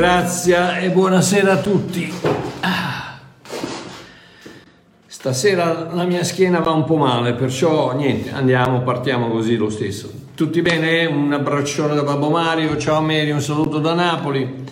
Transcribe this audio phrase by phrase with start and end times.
[0.00, 2.12] Pace, grazia e buonasera a tutti.
[5.06, 10.10] Stasera la mia schiena va un po' male, perciò niente, andiamo, partiamo così lo stesso.
[10.34, 11.04] Tutti bene?
[11.04, 14.64] Un abbraccione da Babbo Mario, ciao Mary, un saluto da Napoli.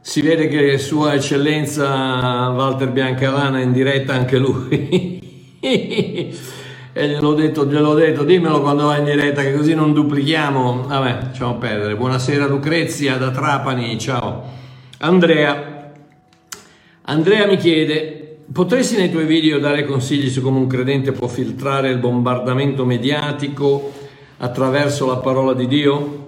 [0.00, 5.58] Si vede che Sua Eccellenza Walter Biancalana è in diretta anche lui.
[6.98, 10.86] e gliel'ho detto, gliel'ho detto, dimmelo quando vai in diretta che così non duplichiamo.
[10.86, 11.94] Vabbè, ciao perdere.
[11.94, 14.35] Buonasera Lucrezia da Trapani, ciao.
[14.98, 15.92] Andrea.
[17.02, 21.90] Andrea mi chiede, potresti nei tuoi video dare consigli su come un credente può filtrare
[21.90, 23.92] il bombardamento mediatico
[24.38, 26.24] attraverso la parola di Dio?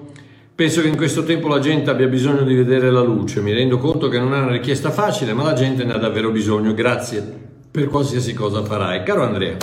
[0.55, 3.79] Penso che in questo tempo la gente abbia bisogno di vedere la luce, mi rendo
[3.79, 6.75] conto che non è una richiesta facile, ma la gente ne ha davvero bisogno.
[6.75, 7.23] Grazie
[7.71, 9.03] per qualsiasi cosa farai.
[9.03, 9.57] Caro Andrea.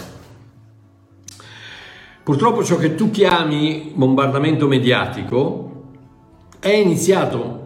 [2.23, 5.91] Purtroppo ciò che tu chiami bombardamento mediatico
[6.59, 7.64] è iniziato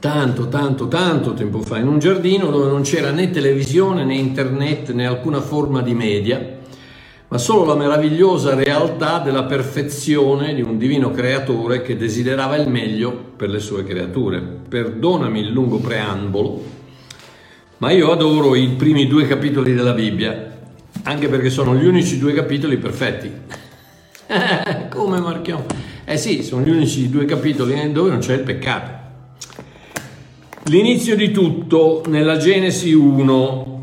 [0.00, 4.90] tanto, tanto, tanto tempo fa in un giardino dove non c'era né televisione né internet
[4.92, 6.58] né alcuna forma di media,
[7.28, 13.12] ma solo la meravigliosa realtà della perfezione di un divino creatore che desiderava il meglio
[13.36, 14.40] per le sue creature.
[14.68, 16.64] Perdonami il lungo preambolo,
[17.76, 20.48] ma io adoro i primi due capitoli della Bibbia
[21.02, 23.30] anche perché sono gli unici due capitoli perfetti.
[24.90, 25.64] Come marchiamo?
[26.04, 28.99] Eh sì, sono gli unici due capitoli dove non c'è il peccato.
[30.64, 33.80] L'inizio di tutto nella Genesi 1.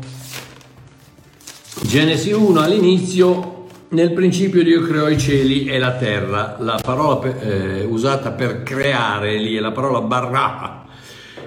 [1.82, 6.56] Genesi 1 all'inizio, nel principio Dio creò i cieli e la terra.
[6.60, 10.86] La parola eh, usata per creare lì è la parola barra,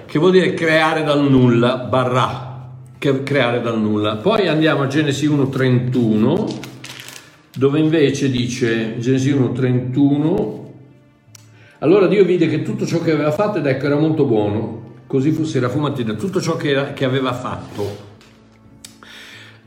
[0.04, 2.50] che vuol dire creare dal nulla, barra
[2.98, 4.16] creare dal nulla.
[4.16, 6.58] Poi andiamo a Genesi 1.31,
[7.56, 10.60] dove invece dice, Genesi 1.31,
[11.78, 14.81] allora Dio vide che tutto ciò che aveva fatto ed ecco era molto buono,
[15.12, 18.10] così fu sera fu mattina, tutto ciò che, era, che aveva fatto.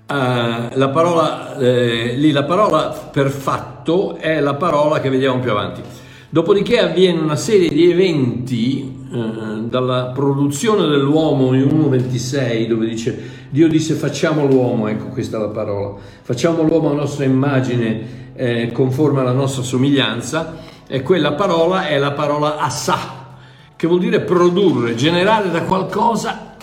[0.07, 5.51] Uh, la parola, eh, lì la parola per fatto è la parola che vediamo più
[5.51, 5.83] avanti.
[6.29, 13.67] Dopodiché avviene una serie di eventi eh, dalla produzione dell'uomo in 1.26 dove dice Dio
[13.67, 19.21] disse facciamo l'uomo, ecco questa è la parola, facciamo l'uomo a nostra immagine eh, conforme
[19.21, 20.57] alla nostra somiglianza
[20.87, 23.24] e quella parola è la parola assà,
[23.85, 26.55] che vuol dire produrre, generare da qualcosa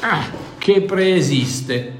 [0.00, 0.24] ah,
[0.56, 1.96] che preesiste.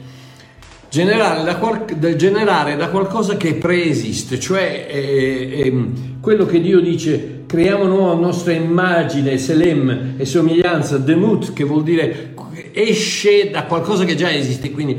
[0.89, 1.84] Generare da, qual-
[2.16, 5.91] generare da, qualcosa che preesiste, cioè eh, eh,
[6.21, 12.34] quello che Dio dice creiamo nuova nostra immagine, Selem e somiglianza, Demut, che vuol dire
[12.72, 14.99] esce da qualcosa che già esiste, quindi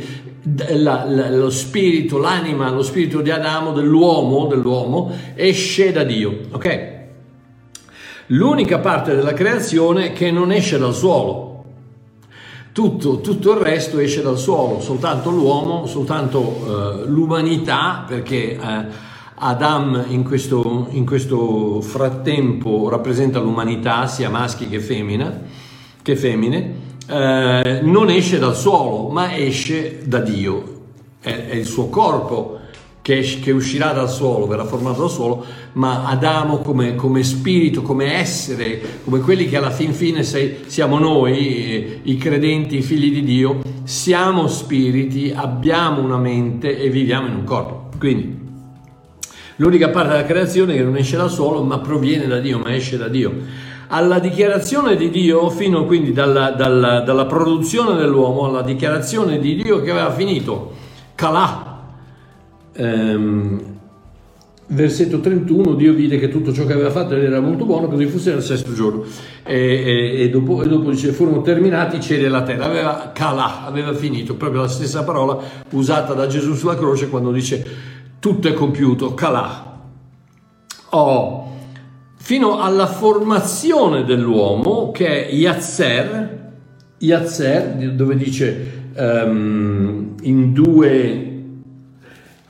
[0.74, 6.99] la, la, lo spirito, l'anima, lo spirito di Adamo, dell'uomo, dell'uomo, esce da Dio, ok?
[8.32, 11.64] L'unica parte della creazione che non esce dal suolo,
[12.72, 16.42] tutto, tutto, il resto esce dal suolo, soltanto l'uomo, soltanto
[17.02, 18.86] eh, l'umanità, perché eh,
[19.34, 25.42] Adam in questo, in questo, frattempo rappresenta l'umanità, sia maschi che, femmina,
[26.04, 26.74] che femmine,
[27.08, 30.78] eh, non esce dal suolo, ma esce da Dio.
[31.20, 32.59] È, è il suo corpo
[33.10, 35.44] che, che, uscirà dal suolo, verrà formato dal suolo,
[35.74, 41.00] ma Adamo come, come spirito, come essere, come quelli che alla fin fine sei, siamo
[41.00, 47.34] noi, i credenti, i figli di Dio, siamo spiriti, abbiamo una mente e viviamo in
[47.34, 47.90] un corpo.
[47.98, 48.38] Quindi
[49.56, 52.96] l'unica parte della creazione che non esce dal suolo, ma proviene da Dio, ma esce
[52.98, 53.34] da Dio.
[53.88, 59.82] Alla dichiarazione di Dio, fino quindi dalla, dalla, dalla produzione dell'uomo, alla dichiarazione di Dio
[59.82, 60.74] che aveva finito,
[61.16, 61.69] Calà,
[62.80, 63.62] ehm,
[64.68, 68.32] versetto 31, Dio vide che tutto ciò che aveva fatto era molto buono, così fosse
[68.32, 69.04] nel sesto giorno.
[69.44, 72.66] E, e, e, dopo, e dopo, dice, furono terminati i cieli e la terra.
[72.66, 75.38] Aveva calà, aveva finito, proprio la stessa parola
[75.72, 77.66] usata da Gesù sulla croce quando dice
[78.20, 79.68] tutto è compiuto, calà.
[80.92, 81.56] Oh,
[82.16, 86.52] fino alla formazione dell'uomo che è Yatzer,
[86.98, 91.29] Yatzer dove dice um, in due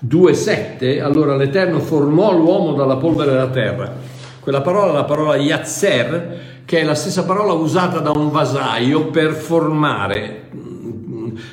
[0.07, 3.91] 2.7, allora l'Eterno formò l'uomo dalla polvere della terra.
[4.39, 9.07] Quella parola è la parola Yatzer, che è la stessa parola usata da un vasaio
[9.07, 10.49] per formare,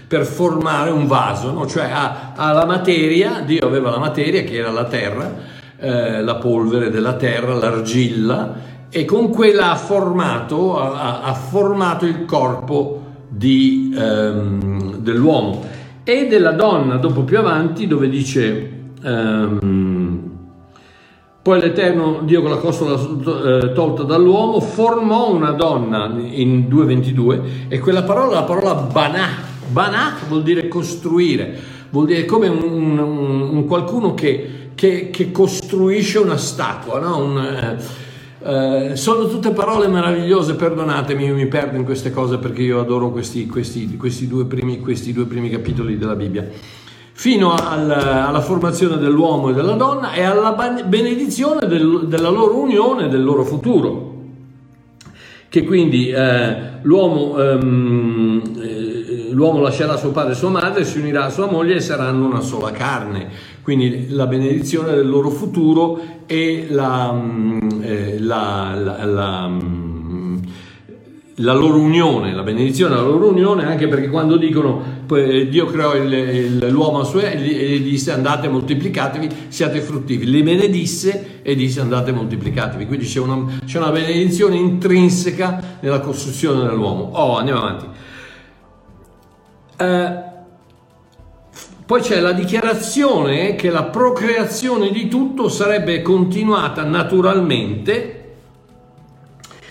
[0.07, 1.67] per formare un vaso, no?
[1.67, 5.35] cioè ha, ha, la materia, Dio aveva la materia che era la terra,
[5.79, 12.25] eh, la polvere della terra, l'argilla, e con quella ha formato, ha, ha formato il
[12.25, 15.75] corpo di, ehm, dell'uomo
[16.09, 18.71] e della donna dopo più avanti dove dice
[19.03, 20.21] um,
[21.43, 27.81] Poi l'Eterno, Dio con la costola eh, tolta dall'uomo, formò una donna in 2.22 e
[27.81, 29.29] quella parola la parola banà.
[29.69, 31.59] Banà vuol dire costruire,
[31.91, 37.17] vuol dire come un, un, un qualcuno che, che, che, costruisce una statua, no?
[37.19, 37.77] un,
[38.47, 43.11] eh, sono tutte parole meravigliose, perdonatemi, io mi perdo in queste cose perché io adoro
[43.11, 46.49] questi, questi, questi, due, primi, questi due primi capitoli della Bibbia
[47.19, 50.53] fino al, alla formazione dell'uomo e della donna e alla
[50.85, 54.15] benedizione del, della loro unione, del loro futuro.
[55.49, 61.25] Che quindi eh, l'uomo, ehm, eh, l'uomo, lascerà suo padre e sua madre, si unirà
[61.25, 63.31] a sua moglie e saranno una sola carne.
[63.67, 68.73] Quindi la benedizione del loro futuro e la, mm, eh, la,
[69.05, 70.37] la, mm,
[71.39, 76.13] la loro unione, la benedizione della loro unione, anche perché quando dicono Dio creò il,
[76.13, 81.81] il, l'uomo a suo e gli disse andate moltiplicatevi, siate fruttivi, li benedisse e disse
[81.81, 87.11] andate moltiplicatevi, quindi c'è una, c'è una benedizione intrinseca nella costruzione dell'uomo.
[87.15, 87.87] Oh, andiamo avanti.
[89.79, 90.26] Eh,
[91.87, 98.17] poi c'è la dichiarazione che la procreazione di tutto sarebbe continuata naturalmente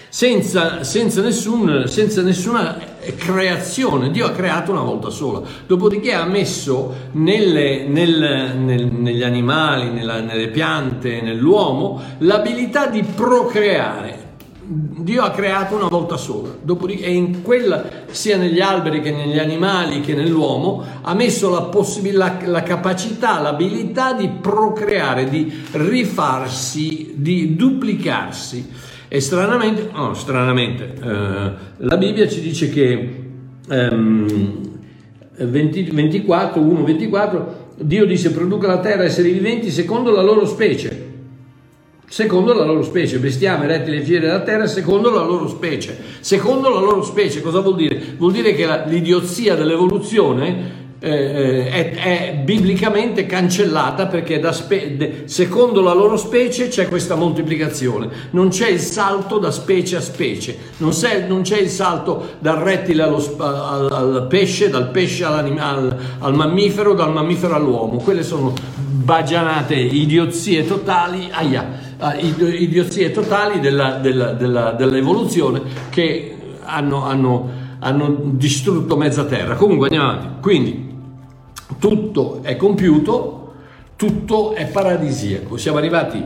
[0.07, 2.79] senza, senza, nessun, senza, nessuna
[3.17, 4.11] creazione.
[4.11, 10.21] Dio ha creato una volta sola, dopodiché ha messo nelle, nel, nel, negli animali, nella,
[10.21, 14.24] nelle piante, nell'uomo l'abilità di procreare.
[14.67, 20.01] Dio ha creato una volta sola, dopodiché in quella, sia negli alberi che negli animali
[20.01, 28.67] che nell'uomo, ha messo la, possibilità, la capacità, l'abilità di procreare, di rifarsi, di duplicarsi.
[29.07, 33.23] E stranamente, no, stranamente eh, la Bibbia ci dice che
[33.69, 34.69] ehm,
[35.37, 41.04] 20, 24, 1, 24, Dio disse produca la terra esseri viventi secondo la loro specie,
[42.07, 45.97] secondo la loro specie, bestiame, rettili e fiere della terra, secondo la loro specie.
[46.19, 48.15] Secondo la loro specie, cosa vuol dire?
[48.17, 55.23] Vuol dire che la, l'idiozia dell'evoluzione eh, eh, è, è, biblicamente cancellata perché spe- de-
[55.25, 60.57] secondo la loro specie c'è questa moltiplicazione, non c'è il salto da specie a specie,
[60.77, 60.91] non,
[61.27, 66.93] non c'è il salto dal rettile allo, al, al, pesce, dal pesce al, al mammifero,
[66.93, 68.53] dal mammifero all'uomo, quelle sono
[69.05, 71.84] bagianate, idiozie totali, aia,
[72.19, 77.49] idiozie totali della, della, della, dell'evoluzione che hanno, hanno,
[77.79, 79.55] hanno distrutto mezza terra.
[79.55, 80.41] Comunque andiamo avanti.
[80.41, 80.93] Quindi
[81.79, 83.53] tutto è compiuto,
[83.95, 85.57] tutto è paradisiaco.
[85.57, 86.23] Siamo arrivati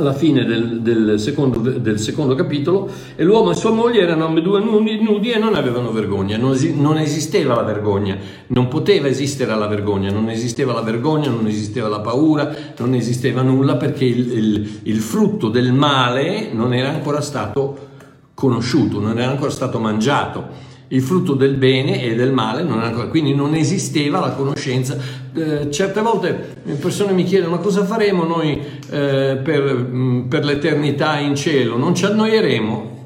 [0.00, 4.60] alla fine del, del, secondo, del, secondo, capitolo e l'uomo e sua moglie erano ambedue
[4.60, 8.16] nudi, nudi e non avevano vergogna, non, es, non, esisteva la vergogna,
[8.48, 13.42] non poteva esistere la vergogna, non esisteva la vergogna, non esisteva la paura, non esisteva
[13.42, 17.88] nulla perché il, il, il frutto del male non era ancora stato
[18.34, 20.68] conosciuto, non era ancora stato mangiato.
[20.88, 24.98] Il frutto del bene e del male, non ancora, quindi non esisteva la conoscenza.
[25.32, 28.60] Eh, certe volte le persone mi chiedono ma cosa faremo noi
[28.90, 31.76] eh, per, mm, per, l'eternità in cielo?
[31.76, 32.98] Non ci annoieremo?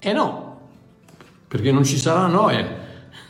[0.00, 0.60] E eh no,
[1.46, 2.84] perché non ci sarà noia.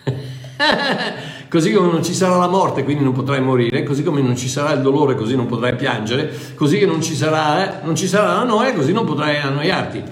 [1.49, 4.49] così come non ci sarà la morte, quindi non potrai morire, così come non ci
[4.49, 8.07] sarà il dolore, così non potrai piangere, così che non ci sarà, eh, non ci
[8.07, 10.03] sarà la noia, così non potrai annoiarti.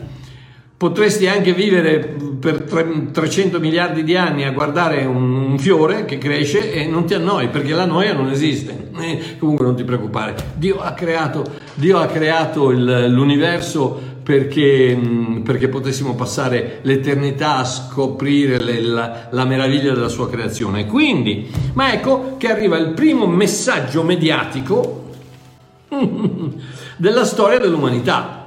[0.84, 2.60] Potresti anche vivere per
[3.10, 7.72] 300 miliardi di anni a guardare un, fiore che cresce e non ti annoi perché
[7.72, 8.90] la noia non esiste.
[9.00, 10.34] Eh, comunque non ti preoccupare.
[10.56, 18.62] Dio ha creato, Dio ha creato il, l'universo perché, perché, potessimo passare l'eternità a scoprire
[18.62, 20.84] le, la, la meraviglia della sua creazione.
[20.84, 25.12] Quindi, ma ecco che arriva il primo messaggio mediatico
[26.98, 28.43] della storia dell'umanità.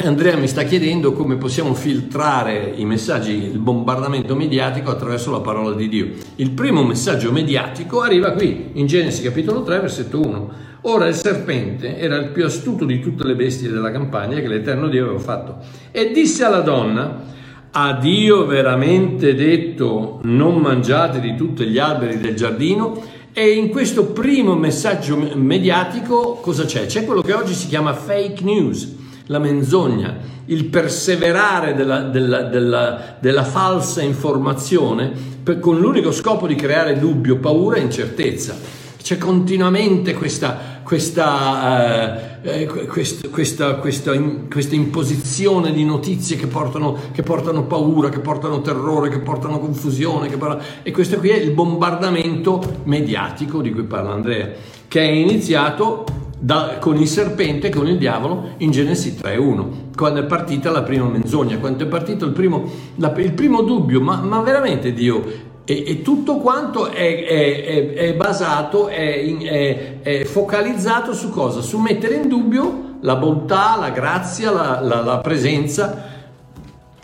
[0.00, 5.74] Andrea mi sta chiedendo come possiamo filtrare i messaggi, il bombardamento mediatico attraverso la parola
[5.74, 6.10] di Dio.
[6.36, 10.50] Il primo messaggio mediatico arriva qui, in Genesi capitolo 3, versetto 1.
[10.82, 14.86] Ora il serpente era il più astuto di tutte le bestie della campagna che l'Eterno
[14.86, 15.56] Dio aveva fatto
[15.90, 17.24] e disse alla donna,
[17.72, 23.02] ha Dio veramente detto non mangiate di tutti gli alberi del giardino?
[23.32, 26.86] E in questo primo messaggio mediatico cosa c'è?
[26.86, 28.96] C'è quello che oggi si chiama fake news
[29.28, 30.16] la menzogna,
[30.46, 37.38] il perseverare della, della, della, della falsa informazione per, con l'unico scopo di creare dubbio,
[37.38, 38.76] paura e incertezza.
[39.00, 44.18] C'è continuamente questa, questa, eh, eh questa, questa, questa,
[44.50, 50.28] questa, imposizione di notizie che portano, che portano, paura, che portano terrore, che portano confusione.
[50.28, 50.60] Che parla...
[50.82, 54.50] E questo qui è il bombardamento mediatico di cui parla Andrea,
[54.88, 60.24] che è iniziato da, con il serpente, con il diavolo, in Genesi 3.1, quando è
[60.24, 64.40] partita la prima menzogna, quando è partito il primo, la, il primo dubbio, ma, ma,
[64.40, 71.60] veramente Dio, e, e tutto quanto è, è, è, è basato, è, focalizzato su cosa?
[71.60, 76.04] Su mettere in dubbio la bontà, la grazia, la, la, la presenza,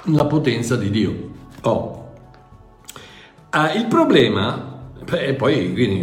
[0.05, 1.31] la potenza di Dio.
[1.63, 2.03] Oh.
[3.51, 5.99] Ah, il problema, e poi quindi,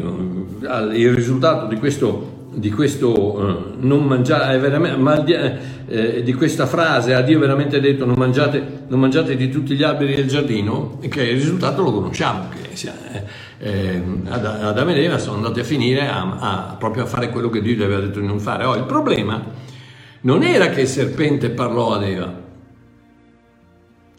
[1.00, 7.40] il risultato di questo di questo non mangiare, ma, eh, di questa frase a Dio
[7.40, 11.82] veramente detto non mangiate, non mangiate, di tutti gli alberi del giardino, che il risultato
[11.82, 13.24] lo conosciamo, che eh,
[13.60, 17.62] eh, Adamo ed Eva sono andati a finire a, a, proprio a fare quello che
[17.62, 18.66] Dio gli aveva detto di non fare.
[18.66, 19.42] Oh, il problema
[20.22, 22.40] non era che il serpente parlò ad Eva,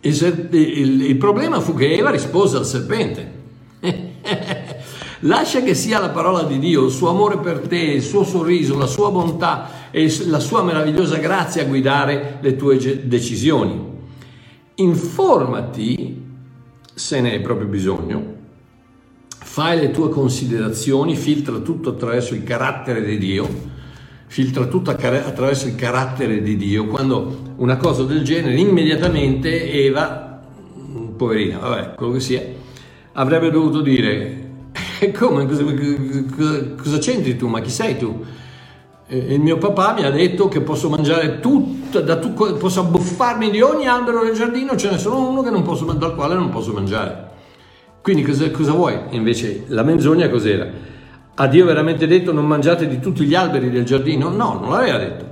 [0.00, 3.40] il, il, il problema fu che Eva rispose al serpente.
[5.24, 8.76] Lascia che sia la parola di Dio, il suo amore per te, il suo sorriso,
[8.76, 13.90] la sua bontà e la sua meravigliosa grazia a guidare le tue decisioni.
[14.76, 16.20] Informati,
[16.92, 18.34] se ne hai proprio bisogno,
[19.28, 23.48] fai le tue considerazioni, filtra tutto attraverso il carattere di Dio,
[24.26, 26.86] filtra tutto attraverso il carattere di Dio.
[26.86, 30.42] Quando una cosa del genere, immediatamente Eva,
[31.16, 32.42] poverina, vabbè, quello che sia,
[33.12, 34.50] avrebbe dovuto dire
[35.10, 35.46] come?
[35.46, 37.48] Cosa, cosa, cosa, c'entri tu?
[37.48, 38.24] Ma chi sei tu?
[39.08, 43.60] il mio papà mi ha detto che posso mangiare tutto, da tu, posso abbuffarmi di
[43.60, 47.30] ogni albero del giardino, ce n'è solo uno posso, dal quale non posso mangiare.
[48.00, 48.98] Quindi cosa, cosa vuoi?
[49.10, 50.66] Invece la menzogna cos'era?
[51.34, 54.30] Ha Dio veramente detto non mangiate di tutti gli alberi del giardino?
[54.30, 55.31] No, non l'aveva detto.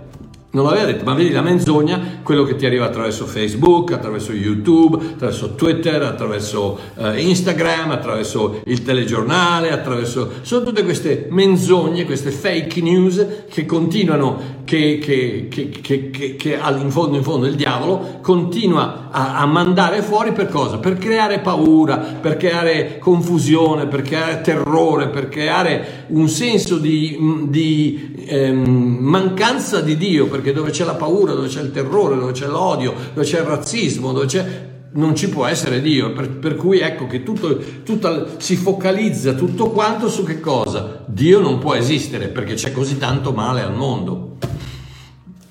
[0.52, 4.96] Non l'aveva detto, ma vedi la menzogna, quello che ti arriva attraverso Facebook, attraverso YouTube,
[4.96, 10.28] attraverso Twitter, attraverso eh, Instagram, attraverso il telegiornale, attraverso...
[10.40, 17.16] Sono tutte queste menzogne, queste fake news che continuano, che, che, che, che in fondo
[17.16, 20.78] in fondo il diavolo continua a, a, mandare fuori per cosa?
[20.78, 27.16] Per creare paura, per creare confusione, per creare terrore, per creare un senso di,
[27.48, 32.32] di ehm, mancanza di Dio perché dove c'è la paura, dove c'è il terrore, dove
[32.32, 36.56] c'è l'odio, dove c'è il razzismo, dove c'è non ci può essere Dio, per, per
[36.56, 41.04] cui ecco che tutto, tutto, si focalizza tutto quanto su che cosa?
[41.06, 44.38] Dio non può esistere perché c'è così tanto male al mondo.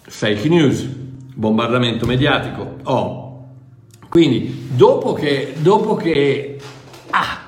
[0.01, 0.85] Fake news,
[1.35, 2.75] bombardamento mediatico.
[2.83, 3.27] Oh.
[4.09, 6.59] Quindi dopo che, dopo che,
[7.11, 7.39] ah,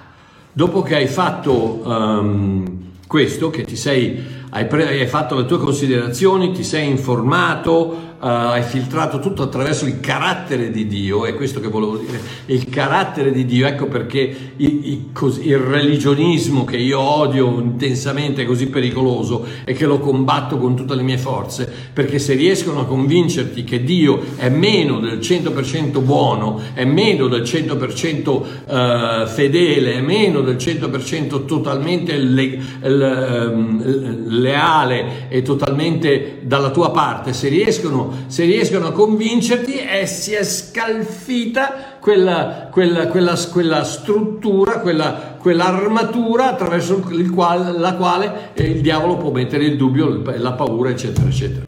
[0.53, 5.57] dopo che hai fatto um, questo, che ti sei, hai, pre- hai fatto le tue
[5.57, 11.61] considerazioni, ti sei informato, uh, hai filtrato tutto attraverso il carattere di Dio, è questo
[11.61, 16.99] che volevo dire, il carattere di Dio, ecco perché il, il, il religionismo che io
[16.99, 22.19] odio intensamente è così pericoloso e che lo combatto con tutte le mie forze, perché
[22.19, 28.29] se riescono a convincerti che Dio è meno del 100% buono, è meno del 100%
[28.29, 36.71] uh, eh, fedele, è meno del 100% totalmente le, le, ehm, leale e totalmente dalla
[36.71, 43.35] tua parte, se riescono se riescono a convincerti, e si è scalfita quella, quella, quella,
[43.51, 46.99] quella struttura, quella, quell'armatura attraverso
[47.33, 51.65] quale, la quale eh, il diavolo può mettere il dubbio, la paura, eccetera, eccetera.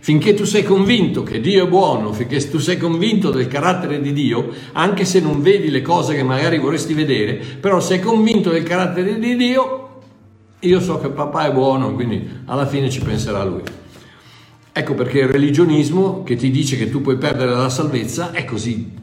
[0.00, 4.14] Finché tu sei convinto che Dio è buono, finché tu sei convinto del carattere di
[4.14, 8.62] Dio, anche se non vedi le cose che magari vorresti vedere, però sei convinto del
[8.62, 9.87] carattere di Dio,
[10.60, 13.62] io so che papà è buono, quindi alla fine ci penserà lui.
[14.72, 18.96] Ecco perché il religionismo che ti dice che tu puoi perdere la salvezza è così.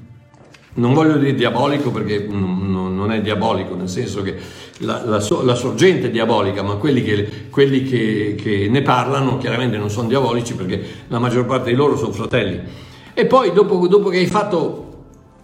[0.77, 4.35] Non voglio dire diabolico perché non è diabolico, nel senso che
[4.79, 9.77] la, la, la sorgente è diabolica, ma quelli, che, quelli che, che ne parlano chiaramente
[9.77, 12.59] non sono diabolici perché la maggior parte di loro sono fratelli.
[13.13, 14.85] E poi dopo, dopo che hai fatto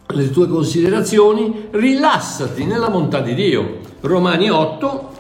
[0.07, 3.79] le tue considerazioni, rilassati nella bontà di Dio.
[4.01, 5.10] Romani 8,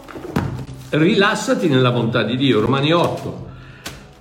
[0.91, 2.59] rilassati nella bontà di Dio.
[2.59, 3.47] Romani 8,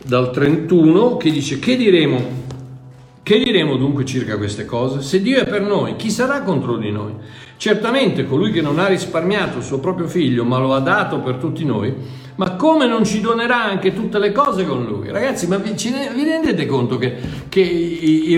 [0.04, 2.38] dal 31 che dice che diremo?
[3.22, 5.02] Che diremo dunque circa queste cose?
[5.02, 7.12] Se Dio è per noi, chi sarà contro di noi?
[7.56, 11.36] Certamente colui che non ha risparmiato il suo proprio figlio, ma lo ha dato per
[11.36, 11.94] tutti noi,
[12.36, 15.10] ma come non ci donerà anche tutte le cose con lui?
[15.10, 17.14] Ragazzi, ma vi, vi rendete conto che,
[17.50, 18.36] che i, i,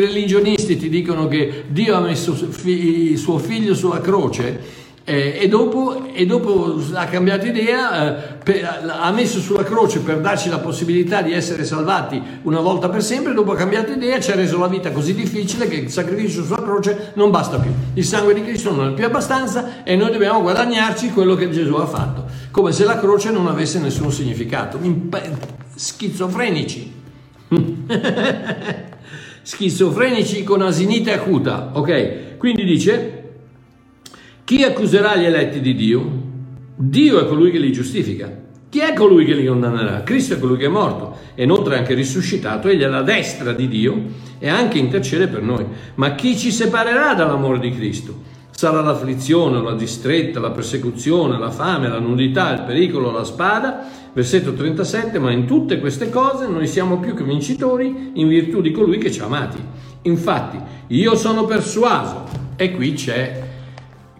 [0.00, 4.80] religionisti ti dicono che Dio ha messo fi, suo figlio sulla croce?
[5.04, 10.20] Eh, e, dopo, e, dopo, ha cambiato idea, eh, per, ha messo sulla croce per
[10.20, 14.30] darci la possibilità di essere salvati una volta per sempre, dopo ha cambiato idea, ci
[14.30, 17.72] ha reso la vita così difficile che il sacrificio sulla croce non basta più.
[17.94, 21.74] Il sangue di Cristo non è più abbastanza e noi dobbiamo guadagnarci quello che Gesù
[21.74, 24.78] ha fatto, come se la croce non avesse nessun significato.
[25.74, 27.00] schizofrenici.
[29.42, 32.36] schizofrenici con asinite acuta, ok?
[32.38, 33.21] Quindi dice,
[34.52, 36.10] chi accuserà gli eletti di Dio?
[36.76, 38.30] Dio è colui che li giustifica.
[38.68, 40.02] Chi è colui che li condannerà?
[40.02, 43.66] Cristo è colui che è morto e inoltre anche risuscitato, egli è alla destra di
[43.66, 44.02] Dio
[44.38, 45.64] e anche intercede per noi.
[45.94, 48.14] Ma chi ci separerà dall'amore di Cristo?
[48.50, 53.88] Sarà l'afflizione, la distretta, la persecuzione, la fame, la nudità, il pericolo, la spada.
[54.12, 58.70] Versetto 37, ma in tutte queste cose noi siamo più che vincitori in virtù di
[58.70, 59.56] colui che ci ha amati.
[60.02, 62.24] Infatti, io sono persuaso,
[62.56, 63.41] e qui c'è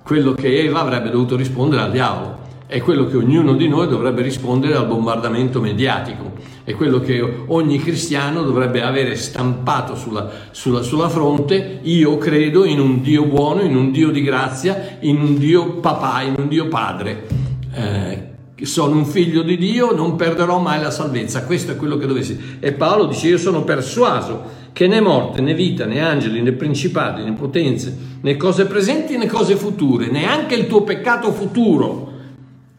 [0.03, 4.23] quello che Eva avrebbe dovuto rispondere al diavolo, è quello che ognuno di noi dovrebbe
[4.23, 6.33] rispondere al bombardamento mediatico,
[6.65, 12.81] è quello che ogni cristiano dovrebbe avere stampato sulla, sulla, sulla fronte, io credo in
[12.81, 16.69] un Dio buono, in un Dio di grazia, in un Dio papà, in un Dio
[16.69, 17.27] padre.
[17.75, 18.31] Eh,
[18.63, 21.45] sono un figlio di Dio, non perderò mai la salvezza.
[21.45, 22.59] Questo è quello che dovessi.
[22.61, 27.23] E Paolo dice: Io sono persuaso che né morte, né vita, né angeli, né principati,
[27.23, 32.11] né potenze, né cose presenti, né cose future, neanche il tuo peccato futuro.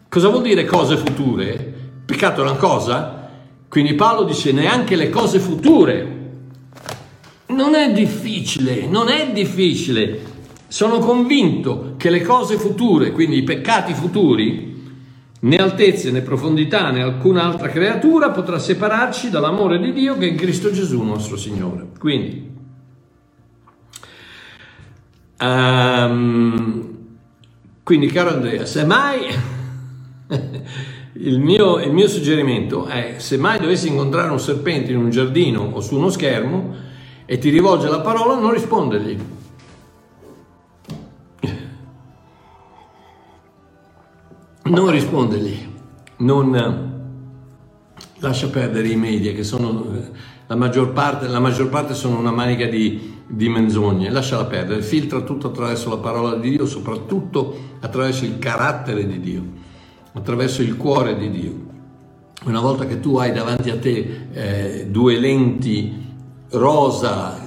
[0.10, 1.74] Cosa vuol dire cose future?
[2.06, 3.30] Peccato è una cosa?
[3.68, 6.22] Quindi Paolo dice neanche le cose future.
[7.48, 10.32] Non è difficile, non è difficile.
[10.68, 14.73] Sono convinto che le cose future, quindi i peccati futuri,
[15.44, 20.38] né altezze né profondità né alcun'altra creatura potrà separarci dall'amore di Dio che è in
[20.38, 21.88] Cristo Gesù nostro Signore.
[22.00, 22.50] Quindi,
[25.42, 26.98] um,
[27.84, 29.20] quindi caro Andrea, se mai
[31.14, 35.72] il, mio, il mio suggerimento è se mai dovessi incontrare un serpente in un giardino
[35.74, 36.92] o su uno schermo
[37.26, 39.18] e ti rivolge la parola, non rispondergli
[44.64, 45.68] non rispondergli,
[46.18, 46.92] non
[48.20, 49.86] lascia perdere i media che sono
[50.48, 55.22] la maggior parte, la maggior parte sono una manica di, di menzogne, lasciala perdere, filtra
[55.22, 59.44] tutto attraverso la parola di Dio, soprattutto attraverso il carattere di Dio,
[60.14, 61.72] attraverso il cuore di Dio.
[62.46, 66.02] Una volta che tu hai davanti a te eh, due lenti
[66.50, 67.40] rosa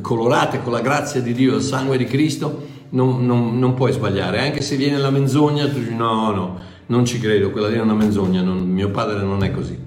[0.00, 3.92] colorate con la grazia di Dio e il sangue di Cristo, non, non, non, puoi
[3.92, 7.76] sbagliare, anche se viene la menzogna, tu dici no, no, non ci credo, quella lì
[7.76, 9.78] è una menzogna, non, mio padre non è così.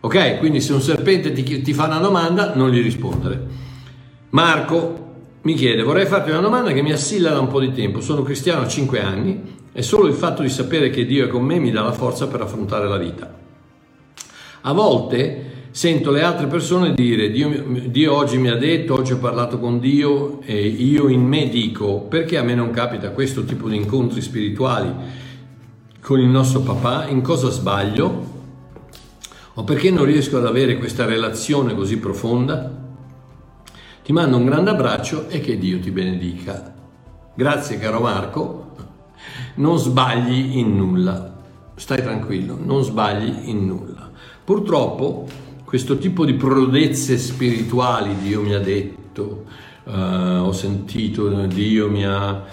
[0.00, 3.40] Ok, quindi se un serpente ti, ti fa una domanda, non gli rispondere.
[4.30, 5.00] Marco
[5.42, 8.22] mi chiede, vorrei farti una domanda che mi assilla da un po' di tempo, sono
[8.22, 11.58] cristiano a 5 anni e solo il fatto di sapere che Dio è con me
[11.58, 13.32] mi dà la forza per affrontare la vita.
[14.62, 19.18] A volte sento le altre persone dire Dio, Dio, oggi mi ha detto, oggi ho
[19.18, 23.70] parlato con Dio e io in me dico perché a me non capita questo tipo
[23.70, 24.92] di incontri spirituali
[25.98, 28.30] con il nostro papà, in cosa sbaglio
[29.54, 32.80] o perché non riesco ad avere questa relazione così profonda?
[34.04, 36.74] Ti mando un grande abbraccio e che Dio ti benedica.
[37.34, 38.72] Grazie caro Marco,
[39.54, 41.34] non sbagli in nulla,
[41.76, 44.10] stai tranquillo, non sbagli in nulla.
[44.44, 45.26] Purtroppo
[45.72, 49.44] questo tipo di prodezze spirituali, Dio mi ha detto,
[49.84, 52.44] uh, ho sentito, Dio mi ha...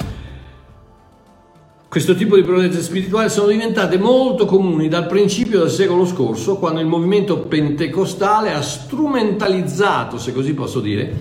[1.90, 6.80] Questo tipo di prodezze spirituali sono diventate molto comuni dal principio del secolo scorso, quando
[6.80, 11.14] il movimento pentecostale ha strumentalizzato, se così posso dire,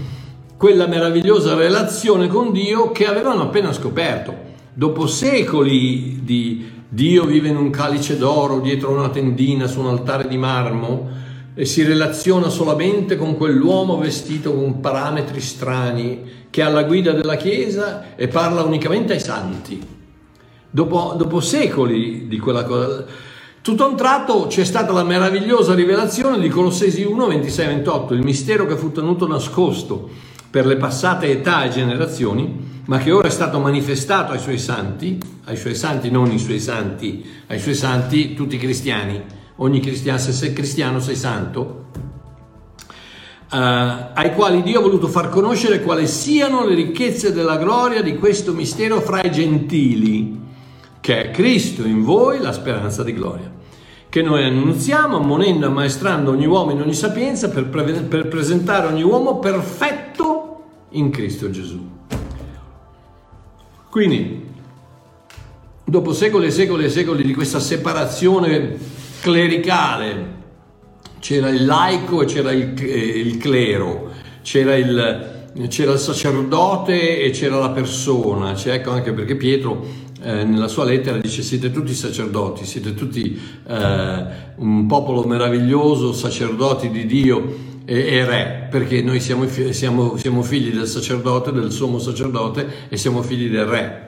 [0.56, 4.32] quella meravigliosa relazione con Dio che avevano appena scoperto.
[4.72, 10.28] Dopo secoli di Dio vive in un calice d'oro dietro una tendina su un altare
[10.28, 11.26] di marmo,
[11.58, 17.34] e si relaziona solamente con quell'uomo vestito con parametri strani che è alla guida della
[17.34, 19.84] Chiesa e parla unicamente ai santi.
[20.70, 23.04] Dopo, dopo secoli di quella cosa,
[23.60, 28.22] tutto a un tratto c'è stata la meravigliosa rivelazione di Colossesi 1, 26, 28, il
[28.22, 30.08] mistero che fu tenuto nascosto
[30.48, 35.18] per le passate età e generazioni, ma che ora è stato manifestato ai suoi santi,
[35.46, 40.18] ai suoi santi, non i suoi santi, ai suoi santi, tutti i cristiani, ogni cristiano,
[40.18, 41.86] se sei cristiano sei santo,
[43.50, 43.56] uh,
[44.14, 48.52] ai quali Dio ha voluto far conoscere quali siano le ricchezze della gloria di questo
[48.52, 50.40] mistero fra i gentili,
[51.00, 53.52] che è Cristo in voi, la speranza di gloria,
[54.08, 58.86] che noi annunziamo, ammonendo e ammaestrando ogni uomo in ogni sapienza per, pre- per presentare
[58.86, 61.96] ogni uomo perfetto in Cristo Gesù.
[63.90, 64.46] Quindi,
[65.84, 70.36] dopo secoli e secoli e secoli di questa separazione clericale,
[71.20, 74.10] c'era il laico e c'era il, eh, il clero,
[74.42, 79.84] c'era il, c'era il, sacerdote e c'era la persona, cioè, ecco anche perché Pietro
[80.22, 84.24] eh, nella sua lettera dice siete tutti sacerdoti, siete tutti eh,
[84.56, 90.70] un popolo meraviglioso, sacerdoti di Dio e, e re, perché noi siamo, siamo, siamo figli
[90.70, 94.07] del sacerdote, del sommo sacerdote e siamo figli del re.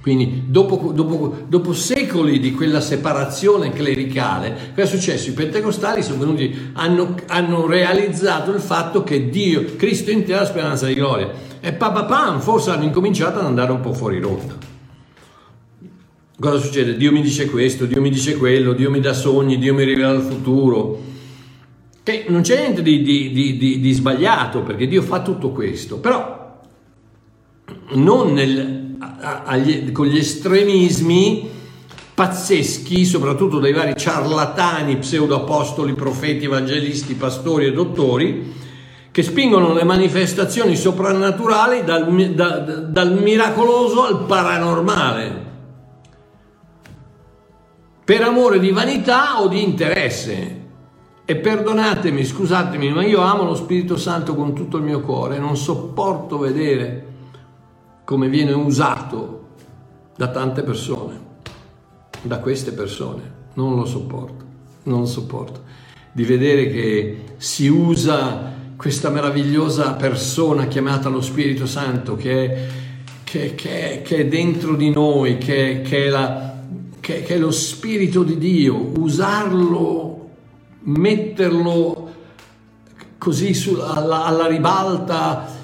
[0.00, 5.28] Quindi dopo, dopo, dopo, secoli di quella separazione clericale, cosa è successo?
[5.28, 10.46] I pentecostali venuti, hanno, hanno realizzato il fatto che Dio, Cristo in te è la
[10.46, 11.30] speranza di gloria.
[11.60, 14.56] E papapam, forse hanno incominciato ad andare un po' fuori rotta.
[16.38, 16.96] Cosa succede?
[16.96, 20.12] Dio mi dice questo, Dio mi dice quello, Dio mi dà sogni, Dio mi rivela
[20.12, 20.98] il futuro.
[22.02, 26.58] Che non c'è niente di, di, di, di sbagliato perché Dio fa tutto questo, però
[27.92, 31.58] non nel, agli, con gli estremismi
[32.14, 38.52] pazzeschi, soprattutto dai vari ciarlatani, pseudoapostoli, profeti, evangelisti, pastori e dottori,
[39.10, 45.48] che spingono le manifestazioni soprannaturali dal, da, dal miracoloso al paranormale,
[48.04, 50.58] per amore di vanità o di interesse.
[51.24, 55.56] E perdonatemi, scusatemi, ma io amo lo Spirito Santo con tutto il mio cuore, non
[55.56, 57.09] sopporto vedere
[58.10, 59.50] come viene usato
[60.16, 61.20] da tante persone,
[62.22, 63.22] da queste persone.
[63.54, 64.44] Non lo sopporto,
[64.82, 65.62] non sopporto.
[66.10, 72.66] Di vedere che si usa questa meravigliosa persona chiamata lo Spirito Santo che è,
[73.22, 76.56] che, che, che è dentro di noi, che, è, la,
[76.98, 80.30] che è lo Spirito di Dio, usarlo,
[80.80, 82.12] metterlo
[83.18, 85.58] così alla, alla ribalta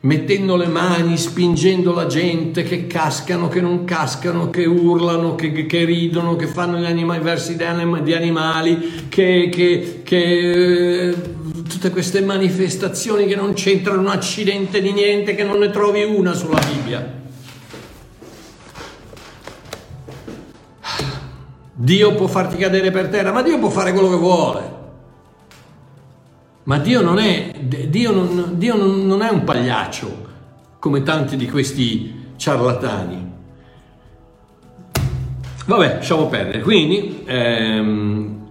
[0.00, 5.84] mettendo le mani, spingendo la gente, che cascano, che non cascano, che urlano, che, che
[5.84, 11.14] ridono, che fanno gli animali, versi di, animali, che, che, che,
[11.68, 16.32] tutte queste manifestazioni che non c'entrano un accidente di niente, che non ne trovi una
[16.32, 17.16] sulla Bibbia.
[21.80, 24.77] Dio può farti cadere per terra, ma Dio può fare quello che vuole.
[26.68, 30.26] Ma Dio non è, Dio non, Dio non è un pagliaccio
[30.78, 33.32] come tanti di questi ciarlatani.
[35.64, 36.60] Vabbè, lasciamo perdere.
[36.60, 38.50] Quindi, ehm,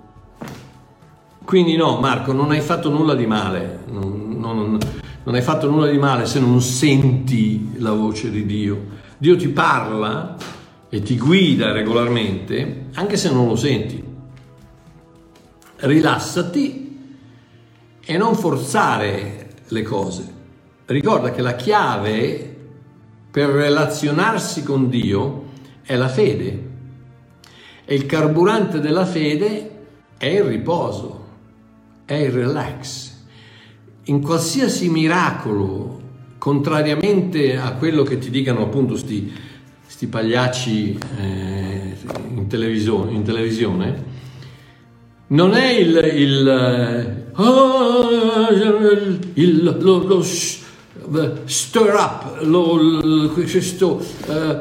[1.46, 3.84] quindi no, Marco, non hai fatto nulla di male.
[3.92, 4.80] Non, non,
[5.24, 8.84] non hai fatto nulla di male se non senti la voce di Dio.
[9.20, 10.36] Dio ti parla
[10.90, 14.04] e ti guida regolarmente, anche se non lo senti.
[15.76, 16.87] Rilassati
[18.10, 20.34] e non forzare le cose.
[20.86, 22.56] Ricorda che la chiave
[23.30, 25.44] per relazionarsi con Dio
[25.84, 26.66] è la fede
[27.84, 29.72] e il carburante della fede
[30.18, 31.26] è il riposo,
[32.06, 33.14] è il relax.
[34.04, 36.02] In qualsiasi miracolo,
[36.38, 39.34] contrariamente a quello che ti dicano appunto sti,
[39.86, 41.98] sti pagliacci eh,
[42.36, 44.16] in, televisione, in televisione
[45.28, 50.22] non è il, il, uh, il lo, lo
[51.46, 54.58] stir up, lo, questo uh,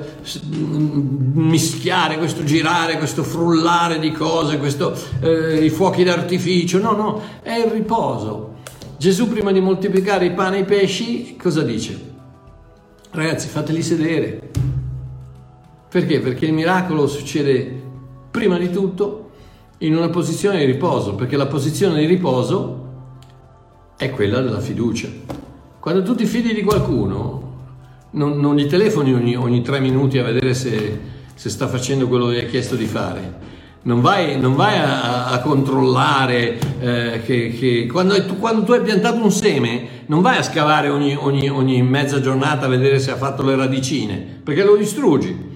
[1.33, 7.59] mischiare, questo girare, questo frullare di cose, questo, uh, i fuochi d'artificio, no, no, è
[7.59, 8.55] il riposo.
[8.99, 12.15] Gesù prima di moltiplicare i pani e i pesci, cosa dice?
[13.11, 14.51] Ragazzi, fateli sedere.
[15.89, 16.21] Perché?
[16.21, 17.83] Perché il miracolo succede
[18.31, 19.26] prima di tutto
[19.79, 22.85] in una posizione di riposo, perché la posizione di riposo
[23.97, 25.09] è quella della fiducia.
[25.79, 27.45] Quando tu ti fidi di qualcuno,
[28.13, 30.99] non, non gli telefoni ogni, ogni, tre minuti a vedere se,
[31.35, 33.45] se, sta facendo quello che hai chiesto di fare.
[33.83, 38.81] Non vai, non vai a, a, controllare eh, che, che quando, tu, quando, tu, hai
[38.81, 43.13] piantato un seme, non vai a scavare ogni, ogni, ogni mezza giornata a vedere se
[43.13, 45.55] ha fatto le radicine, perché lo distruggi.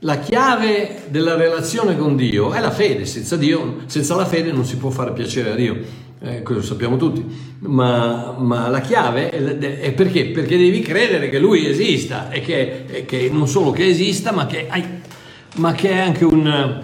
[0.00, 4.66] La chiave della relazione con Dio è la fede, senza, Dio, senza la fede non
[4.66, 5.78] si può fare piacere a Dio,
[6.20, 7.24] eh, lo sappiamo tutti,
[7.60, 10.26] ma, ma la chiave è, è, perché?
[10.26, 14.68] Perché devi credere che Lui esista e che, che non solo che esista, ma che,
[15.56, 16.82] ma che è anche un,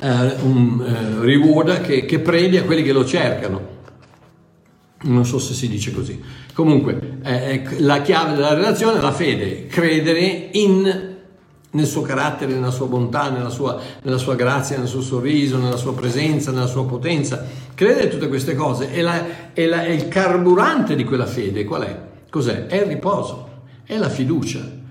[0.00, 3.74] uh, un uh, reward che, che premia quelli che lo cercano.
[5.02, 6.22] Non so se si dice così.
[6.54, 11.14] Comunque, eh, la chiave della relazione è la fede, credere in
[11.76, 15.76] nel suo carattere, nella sua bontà, nella sua, nella sua, grazia, nel suo sorriso, nella
[15.76, 17.44] sua presenza, nella sua potenza.
[17.74, 21.64] Credere in tutte queste cose è, la, è, la, è il carburante di quella fede.
[21.64, 22.00] Qual è?
[22.30, 22.66] Cos'è?
[22.66, 23.48] È il riposo,
[23.84, 24.84] è la fiducia.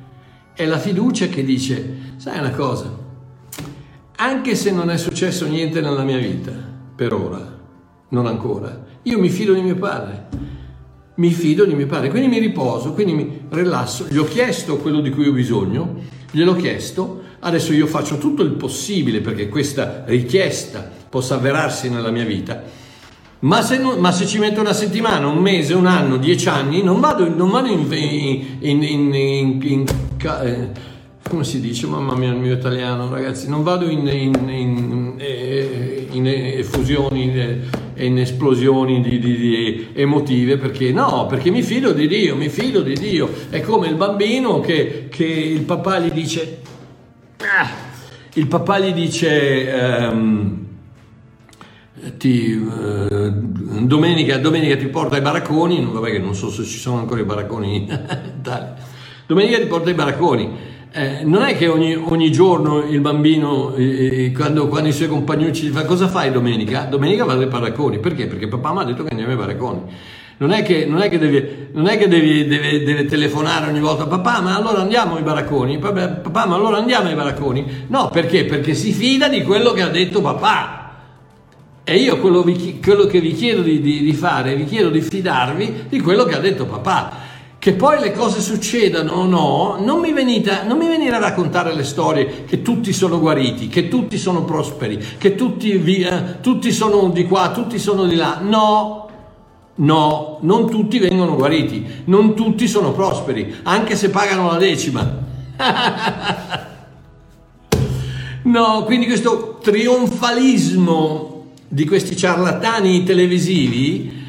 [0.53, 2.89] È la fiducia che dice, sai una cosa,
[4.17, 6.53] anche se non è successo niente nella mia vita,
[6.95, 7.59] per ora,
[8.09, 10.53] non ancora, io mi fido di mio padre.
[11.15, 15.01] mi fido di mio padre, quindi mi riposo, quindi mi rilasso, gli ho chiesto quello
[15.01, 15.95] di cui ho bisogno,
[16.35, 22.25] gliel'ho chiesto, adesso io faccio tutto il possibile perché questa richiesta possa avverarsi nella mia
[22.25, 22.61] vita,
[23.39, 26.83] ma se, non, ma se ci metto una settimana, un mese, un anno, dieci anni,
[26.83, 27.87] non vado, non vado in,
[28.59, 29.13] in, in,
[29.63, 29.85] in
[30.41, 30.69] eh,
[31.29, 36.07] come si dice, mamma mia il mio italiano ragazzi, non vado in, in, in, eh,
[36.11, 37.59] in effusioni e
[37.97, 42.81] in esplosioni di, di, di, emotive perché no, perché mi fido di Dio, mi fido
[42.81, 46.61] di Dio, è come il bambino che, che il papà gli dice,
[47.37, 47.69] ah,
[48.33, 50.09] il papà gli dice...
[50.11, 50.63] Um,
[52.17, 56.99] ti, eh, domenica, domenica, ti porta ai baracconi, vabbè che non so se ci sono
[56.99, 57.99] ancora i baracconi in
[59.25, 64.31] domenica ti porta ai baracconi eh, non è che ogni, ogni giorno il bambino, eh,
[64.33, 66.83] quando, quando, i suoi compagnucci gli fa cosa fai domenica?
[66.83, 68.27] Domenica vado ai baracconi, perché?
[68.27, 69.81] Perché papà mi ha detto che andiamo ai baracconi.
[70.37, 73.81] Non è che, non è che, devi, non è che devi, deve, deve, telefonare ogni
[73.81, 77.87] volta papà, ma allora andiamo ai baracconi, papà, papà, ma allora andiamo ai baracconi.
[77.87, 78.45] No, perché?
[78.45, 80.93] Perché si fida di quello che ha detto papà.
[81.83, 85.01] E io quello, vi, quello che vi chiedo di, di, di fare, vi chiedo di
[85.01, 87.24] fidarvi di quello che ha detto papà.
[87.65, 91.73] Che poi le cose succedano o no, non mi, venite, non mi venire a raccontare
[91.73, 97.09] le storie che tutti sono guariti, che tutti sono prosperi, che tutti, via, tutti sono
[97.09, 98.37] di qua, tutti sono di là.
[98.39, 99.09] No,
[99.77, 105.23] no, non tutti vengono guariti, non tutti sono prosperi, anche se pagano la decima.
[108.43, 114.24] no, quindi questo trionfalismo di questi ciarlatani televisivi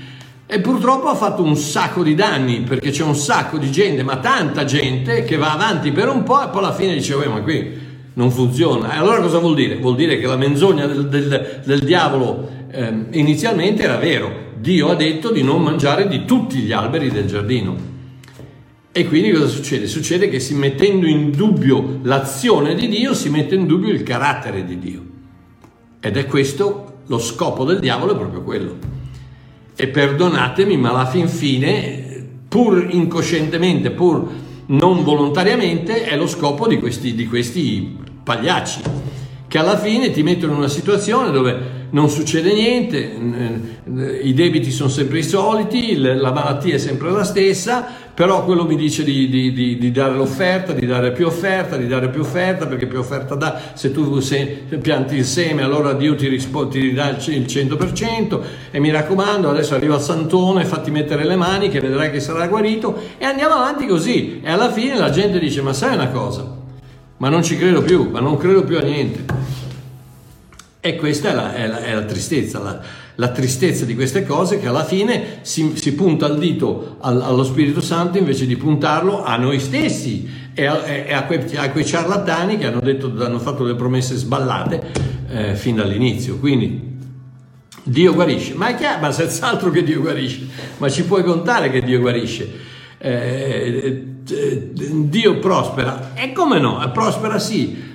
[0.48, 4.18] e purtroppo ha fatto un sacco di danni perché c'è un sacco di gente, ma
[4.18, 7.84] tanta gente che va avanti per un po' e poi alla fine dice, ma qui
[8.12, 8.94] non funziona.
[8.94, 9.76] E allora cosa vuol dire?
[9.78, 14.44] Vuol dire che la menzogna del, del, del diavolo eh, inizialmente era vero.
[14.56, 17.94] Dio ha detto di non mangiare di tutti gli alberi del giardino.
[18.92, 19.88] E quindi cosa succede?
[19.88, 24.64] Succede che si mettendo in dubbio l'azione di Dio, si mette in dubbio il carattere
[24.64, 25.02] di Dio.
[25.98, 28.95] Ed è questo lo scopo del diavolo, è proprio quello
[29.76, 34.26] e perdonatemi, ma alla fin fine, pur incoscientemente, pur
[34.66, 38.80] non volontariamente, è lo scopo di questi, di questi pagliacci,
[39.46, 42.98] che alla fine ti mettono in una situazione dove non succede niente,
[44.22, 48.76] i debiti sono sempre i soliti, la malattia è sempre la stessa, però quello mi
[48.76, 52.66] dice di, di, di, di, dare l'offerta, di dare più offerta, di dare più offerta,
[52.66, 56.94] perché più offerta dà, se tu se pianti il seme allora Dio ti, rispo, ti
[56.94, 62.10] dà il 100% e mi raccomando adesso arriva santone, fatti mettere le mani che vedrai
[62.10, 65.94] che sarà guarito e andiamo avanti così e alla fine la gente dice ma sai
[65.94, 66.56] una cosa,
[67.18, 69.65] ma non ci credo più, ma non credo più a niente.
[70.86, 72.80] E questa è la, è la, è la tristezza, la,
[73.16, 77.42] la tristezza di queste cose che alla fine si, si punta il dito al, allo
[77.42, 81.84] Spirito Santo invece di puntarlo a noi stessi e a, e a, quei, a quei,
[81.84, 84.82] ciarlatani che hanno, detto, hanno fatto le promesse sballate
[85.28, 86.38] eh, fin dall'inizio.
[86.38, 86.94] Quindi
[87.82, 90.46] Dio guarisce, ma è chiaro, ma senz'altro che Dio guarisce,
[90.78, 92.48] ma ci puoi contare che Dio guarisce.
[92.98, 97.94] Eh, eh, Dio prospera, e come no, prospera sì,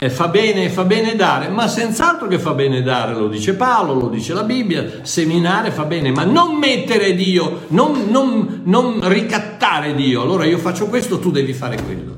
[0.00, 3.94] eh, fa, bene, fa bene dare, ma senz'altro che fa bene dare, lo dice Paolo,
[3.94, 9.94] lo dice la Bibbia, seminare fa bene, ma non mettere Dio, non, non, non ricattare
[9.94, 12.16] Dio, allora io faccio questo, tu devi fare quello.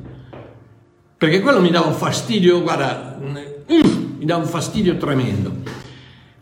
[1.17, 5.53] Perché quello mi dà un fastidio, guarda, mi dà un fastidio tremendo.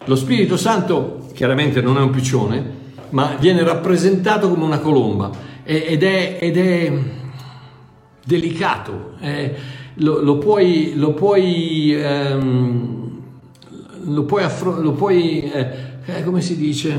[0.04, 5.30] Lo Spirito Santo chiaramente non è un piccione, ma viene rappresentato come una colomba
[5.64, 6.92] ed è, ed è
[8.24, 9.14] delicato.
[9.18, 9.54] È,
[9.96, 13.20] lo, lo puoi, lo puoi, ehm,
[14.04, 16.94] lo puoi, affro- lo puoi eh, eh, come si dice?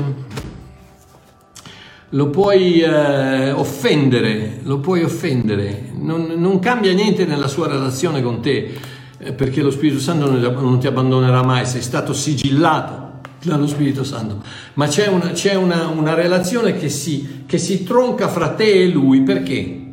[2.10, 8.42] Lo puoi eh, offendere, lo puoi offendere, non, non, cambia niente nella sua relazione con
[8.42, 8.74] te,
[9.18, 14.42] eh, perché lo Spirito Santo non ti abbandonerà mai, sei stato sigillato dallo Spirito Santo,
[14.74, 18.88] ma c'è una, c'è una, una relazione che si, che si tronca fra te e
[18.88, 19.86] lui, perché?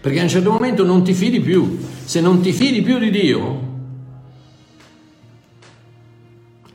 [0.00, 1.78] Perché a un certo momento non ti fidi più.
[2.04, 3.72] Se non ti fidi più di Dio,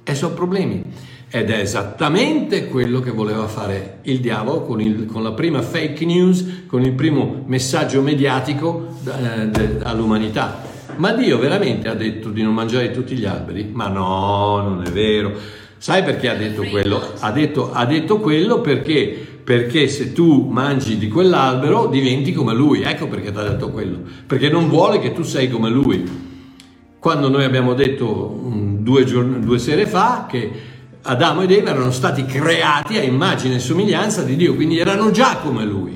[0.10, 0.84] e sono problemi.
[1.30, 6.04] Ed è esattamente quello che voleva fare il diavolo con, il, con la prima fake
[6.04, 10.63] news, con il primo messaggio mediatico eh, all'umanità.
[10.96, 13.70] Ma Dio veramente ha detto di non mangiare tutti gli alberi?
[13.72, 15.34] Ma no, non è vero.
[15.78, 17.13] Sai perché ha detto quello?
[17.20, 22.83] Ha detto, ha detto quello perché perché se tu mangi di quell'albero diventi come lui,
[22.83, 26.07] ecco perché ti ha detto quello, perché non vuole che tu sei come lui.
[26.99, 28.41] Quando noi abbiamo detto
[28.77, 30.51] due, giorni, due sere fa che
[31.01, 35.38] Adamo ed Eva erano stati creati a immagine e somiglianza di Dio, quindi erano già
[35.38, 35.95] come lui.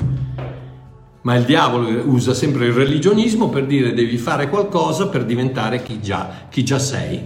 [1.21, 6.01] Ma il diavolo usa sempre il religionismo per dire devi fare qualcosa per diventare chi
[6.01, 7.21] già, chi già sei.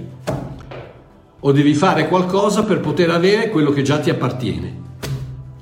[1.40, 4.87] O devi fare qualcosa per poter avere quello che già ti appartiene.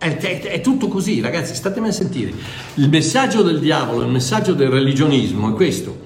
[0.06, 2.32] È, è, è, tutto così, ragazzi, statemi a sentire.
[2.76, 5.98] Il messaggio del diavolo, il messaggio del religionismo è questo.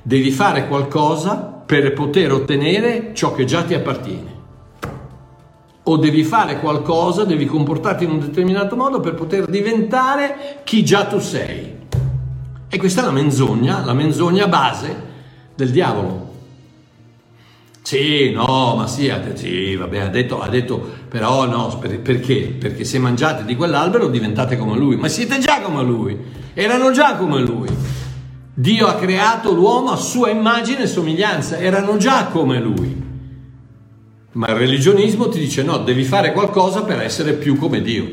[0.00, 4.40] Devi fare qualcosa per poter ottenere ciò che già ti appartiene.
[5.82, 11.04] O devi fare qualcosa, devi comportarti in un determinato modo per poter diventare chi già
[11.04, 11.76] tu sei.
[12.70, 15.10] E questa è la menzogna, la menzogna base
[15.54, 16.31] del diavolo.
[17.82, 22.54] Sì, no, ma sì, sì vabbè, ha detto, ha detto, però no, perché?
[22.58, 26.16] Perché se mangiate di quell'albero diventate come lui, ma siete già come lui,
[26.54, 27.68] erano già come lui.
[28.54, 33.02] Dio ha creato l'uomo a sua immagine e somiglianza, erano già come lui.
[34.32, 38.08] Ma il religionismo ti dice no, devi fare qualcosa per essere più come Dio,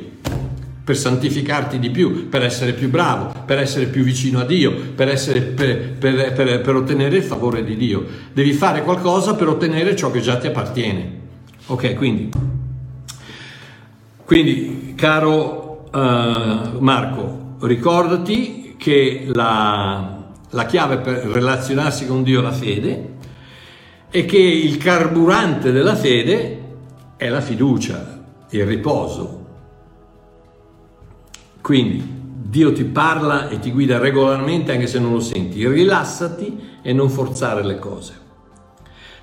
[0.89, 5.07] per santificarti di più, per essere più bravo, per essere più vicino a Dio, per,
[5.07, 8.03] essere, per, per, per ottenere il favore di Dio.
[8.33, 11.11] Devi fare qualcosa per ottenere ciò che già ti appartiene.
[11.67, 12.31] Ok, quindi,
[14.25, 22.51] quindi caro uh, Marco, ricordati che la, la chiave per relazionarsi con Dio è la
[22.51, 23.09] fede
[24.09, 26.63] e che il carburante della fede
[27.15, 29.38] è la fiducia, il riposo.
[31.61, 32.03] Quindi
[32.49, 35.67] Dio ti parla e ti guida regolarmente anche se non lo senti.
[35.67, 38.13] Rilassati e non forzare le cose.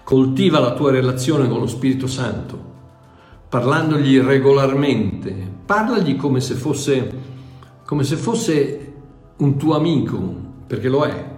[0.05, 2.59] Coltiva la tua relazione con lo Spirito Santo,
[3.49, 5.55] parlandogli regolarmente.
[5.66, 7.11] Parlagli come se fosse,
[7.85, 8.92] come se fosse
[9.38, 11.35] un tuo amico, perché lo è.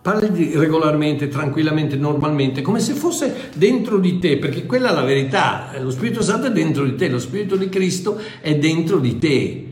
[0.00, 5.72] Parli regolarmente, tranquillamente, normalmente, come se fosse dentro di te, perché quella è la verità.
[5.80, 9.66] Lo Spirito Santo è dentro di te, lo Spirito di Cristo è dentro di te.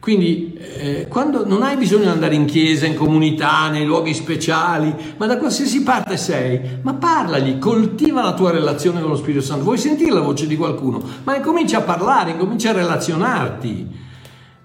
[0.00, 4.94] Quindi eh, quando non hai bisogno di andare in chiesa, in comunità, nei luoghi speciali,
[5.18, 9.64] ma da qualsiasi parte sei, ma parlagli, coltiva la tua relazione con lo Spirito Santo.
[9.64, 11.02] Vuoi sentire la voce di qualcuno?
[11.24, 14.08] Ma incomincia a parlare, incomincia a relazionarti.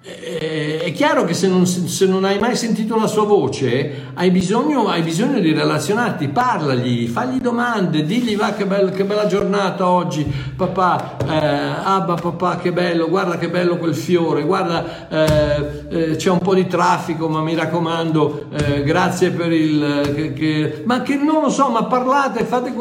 [0.08, 4.30] Eh, è chiaro che se non, se non, hai mai sentito la sua voce, hai
[4.30, 9.90] bisogno, hai bisogno, di relazionarti, parlagli, fagli domande, digli va che, bello, che bella giornata
[9.90, 10.24] oggi,
[10.56, 16.30] papà, eh, Abba papà che bello, guarda che bello quel fiore, guarda eh, eh c'è
[16.30, 20.12] un po' di traffico ma mi raccomando, eh, grazie per il...
[20.14, 22.74] Che, che, ma che non lo so, ma parlate, fate,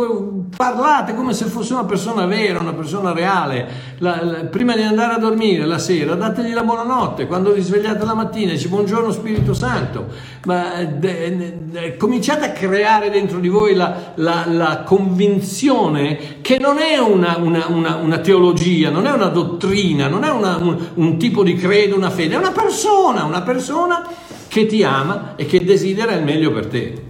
[0.56, 5.14] parlate come se fosse una persona vera, una persona reale, la, la, prima di andare
[5.14, 6.92] a dormire la sera, dategli la buonanotte.
[6.94, 10.06] Notte, quando vi svegliate la mattina, dice buongiorno Spirito Santo,
[10.44, 16.78] ma de, de, cominciate a creare dentro di voi la, la, la convinzione che non
[16.78, 21.42] è una, una, una, una, teologia, non è una dottrina, non è un, un tipo
[21.42, 24.06] di credo, una fede, è una persona, una persona
[24.48, 27.02] che ti ama e che desidera il meglio per te.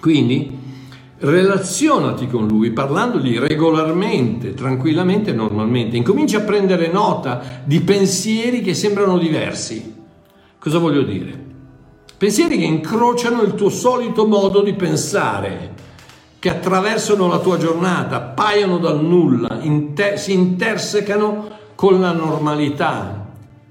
[0.00, 0.63] Quindi
[1.24, 5.96] relazionati con lui parlandogli regolarmente, tranquillamente normalmente.
[5.96, 9.94] Incomincia a prendere nota di pensieri che sembrano diversi.
[10.58, 11.42] Cosa voglio dire?
[12.16, 15.72] Pensieri che incrociano il tuo solito modo di pensare,
[16.38, 23.23] che attraversano la tua giornata, appaiono dal nulla, inter- si intersecano con la normalità,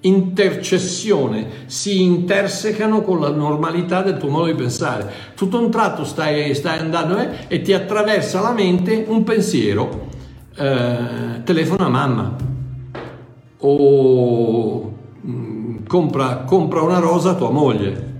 [0.03, 5.11] intercessione, si intersecano con la normalità del tuo modo di pensare.
[5.35, 10.07] Tutto un tratto stai, stai andando eh, e ti attraversa la mente un pensiero,
[10.55, 12.35] eh, telefona a mamma
[13.65, 18.12] o mh, mm, compra, compra una rosa a tua moglie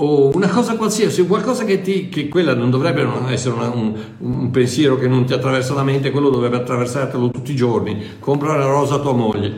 [0.00, 4.50] o una cosa qualsiasi, qualcosa che ti, che quella non dovrebbe essere una, un, un,
[4.50, 8.66] pensiero che non ti attraversa la mente, quello dovrebbe attraversartelo tutti i giorni, compra una
[8.66, 9.52] rosa a tua moglie.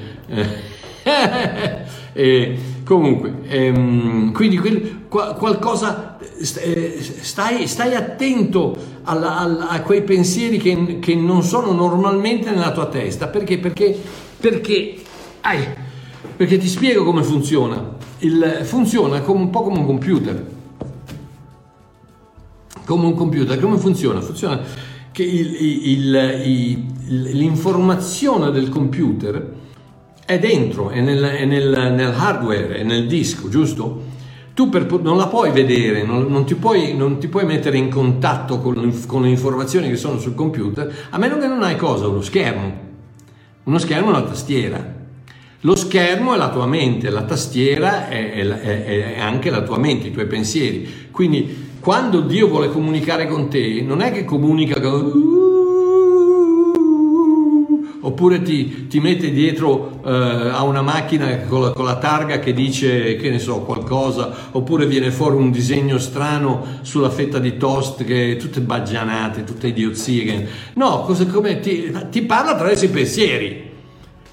[2.12, 10.56] e, comunque, ehm, quindi quel, qualcosa, eh, stai, stai attento alla, alla, a quei pensieri
[10.56, 13.58] che, che, non sono normalmente nella tua testa, perché?
[13.58, 13.94] Perché,
[14.38, 14.94] perché,
[15.42, 15.88] ai,
[16.36, 20.46] perché ti spiego come funziona il, funziona come un po' come un computer.
[22.84, 24.20] Come un computer, come funziona?
[24.20, 24.60] Funziona
[25.12, 25.54] che il,
[25.88, 26.86] il,
[27.36, 29.58] l'informazione del computer
[30.24, 34.18] è dentro, è, nel, è nel, nel, hardware, è nel disco, giusto?
[34.54, 37.88] Tu per, non la puoi vedere, non, non, ti puoi, non, ti puoi, mettere in
[37.88, 42.08] contatto con, con, le informazioni che sono sul computer, a meno che non hai cosa?
[42.08, 42.88] Uno schermo.
[43.64, 44.98] Uno schermo è una tastiera.
[45.62, 48.46] Lo schermo è la tua mente, la tastiera è, è,
[49.14, 51.08] è, anche la tua mente, i tuoi pensieri.
[51.10, 55.12] Quindi quando Dio vuole comunicare con te, non è che comunica con...
[58.00, 62.54] oppure ti, ti mette dietro eh, a una macchina con la, con la, targa che
[62.54, 68.02] dice, che ne so, qualcosa, oppure viene fuori un disegno strano sulla fetta di toast
[68.04, 70.24] che tutte baggianate, tutte idiozie.
[70.24, 70.46] Che...
[70.76, 73.69] No, cosa, come ti, ti parla attraverso i pensieri.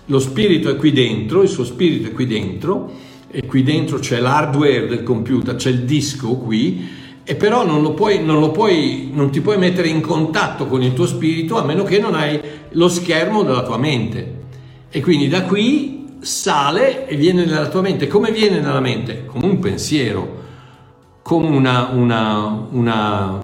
[0.08, 2.91] Lo spirito è qui dentro, il suo spirito è qui dentro,
[3.30, 6.88] e qui dentro c'è l'hardware del computer, c'è il disco qui,
[7.24, 10.82] e però non, lo puoi, non, lo puoi, non ti puoi mettere in contatto con
[10.82, 12.39] il tuo spirito a meno che non hai
[12.70, 14.36] lo schermo della tua mente.
[14.89, 18.08] E quindi da qui sale e viene nella tua mente.
[18.08, 19.26] Come viene nella mente?
[19.26, 20.43] Come un pensiero,
[21.22, 23.41] come una, una, una,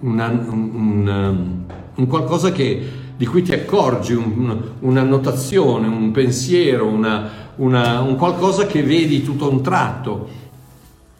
[0.00, 1.64] una un,
[1.94, 8.82] un, qualcosa che, di cui ti accorgi, un, una notazione, un pensiero, un qualcosa che
[8.82, 10.44] vedi tutto a un tratto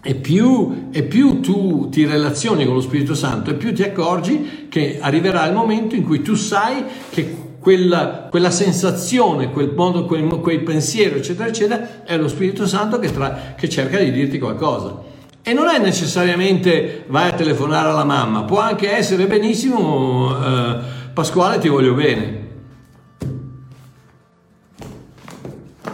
[0.02, 4.66] e più, e più, tu ti relazioni con lo Spirito Santo e più ti accorgi
[4.68, 10.24] che arriverà il momento in cui tu sai che quella, quella sensazione, quel modo, quel,
[10.28, 15.02] quel, pensiero, eccetera, eccetera, è lo Spirito Santo che, tra, che cerca di dirti qualcosa.
[15.42, 20.78] E non è necessariamente vai a telefonare alla mamma, può anche essere benissimo eh,
[21.16, 22.46] Pasquale ti voglio bene.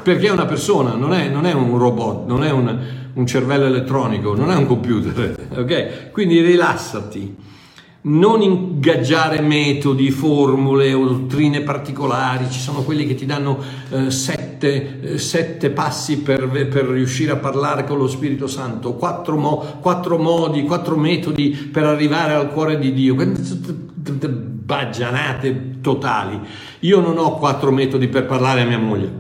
[0.03, 2.77] Perché è una persona, non è, non è un robot, non è un,
[3.13, 6.11] un cervello elettronico, non è un computer, ok?
[6.11, 7.37] Quindi rilassati,
[8.01, 14.42] non ingaggiare metodi, formule o dottrine particolari, ci sono quelli che ti danno eh, sette,
[14.63, 20.19] eh, sette, passi per, per, riuscire a parlare con lo Spirito Santo, quattro, mo, quattro
[20.19, 23.15] modi, quattro metodi per arrivare al cuore di Dio,
[24.65, 26.41] baggianate totali.
[26.81, 29.11] Io non ho quattro metodi per parlare a mia moglie,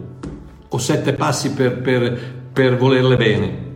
[0.68, 2.18] ho sette passi per, per,
[2.52, 3.70] per volerle bene.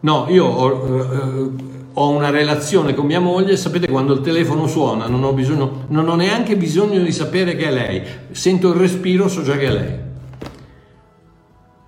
[0.00, 0.68] No, io ho,
[1.00, 1.50] eh,
[1.92, 6.08] ho, una relazione con mia moglie, sapete quando il telefono suona, non ho, bisogno, non
[6.08, 8.02] ho neanche bisogno di sapere che è lei,
[8.32, 10.01] sento il respiro, so già che è lei.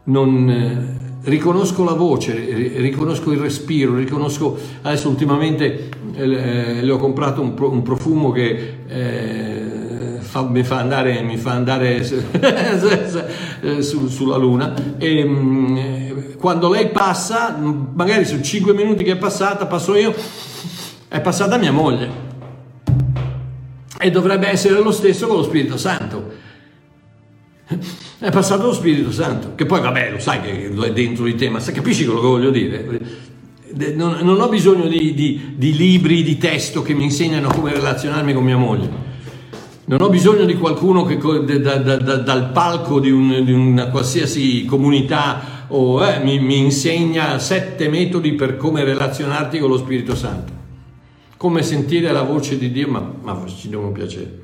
[0.05, 2.35] Non, eh, riconosco la voce,
[2.77, 10.19] riconosco il respiro, riconosco, adesso ultimamente eh, le ho comprato un, un profumo che eh,
[10.21, 12.05] fa, mi fa andare, mi fa andare
[13.81, 15.77] su, sulla luna e mm,
[16.39, 20.15] quando lei passa, magari su 5 minuti che è passata, passo io,
[21.09, 22.33] è passata mia moglie.
[23.99, 26.33] E dovrebbe essere lo stesso con lo Spirito Santo.
[28.25, 31.51] È passato lo Spirito Santo, che poi vabbè, lo sai che è dentro di te,
[31.51, 32.99] ma capisci quello che voglio dire?
[33.95, 38.33] Non, non ho bisogno di, di, di libri di testo che mi insegnano come relazionarmi
[38.33, 38.89] con mia moglie.
[39.85, 43.89] Non ho bisogno di qualcuno che da, da, da, dal palco di, un, di, una
[43.89, 50.15] qualsiasi comunità o eh, mi, mi, insegna sette metodi per come relazionarti con lo Spirito
[50.15, 50.51] Santo,
[51.37, 54.41] come sentire la voce di Dio, ma, ma ci devono piacere.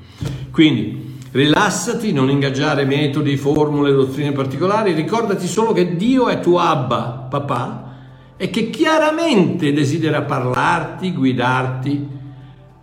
[0.51, 7.27] Quindi rilassati, non ingaggiare metodi, formule, dottrine particolari, ricordati solo che Dio è tuo Abba,
[7.29, 7.89] papà,
[8.37, 12.09] e che chiaramente desidera parlarti, guidarti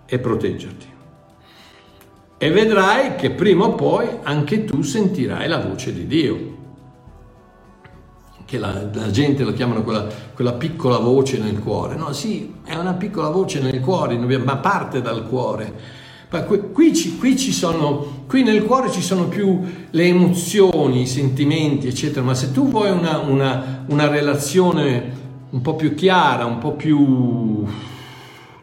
[0.06, 0.86] e proteggerti.
[2.38, 6.56] E vedrai che prima o poi anche tu sentirai la voce di Dio
[8.48, 11.96] che la, la gente lo chiamano quella, quella, piccola voce nel cuore.
[11.96, 15.97] No, sì, è una piccola voce nel cuore, ma parte dal cuore.
[16.30, 21.88] Qui, ci, qui, ci sono, qui nel cuore ci sono più le emozioni, i sentimenti,
[21.88, 25.16] eccetera, ma se tu vuoi una, una, una relazione
[25.50, 27.66] un po' più chiara, un po' più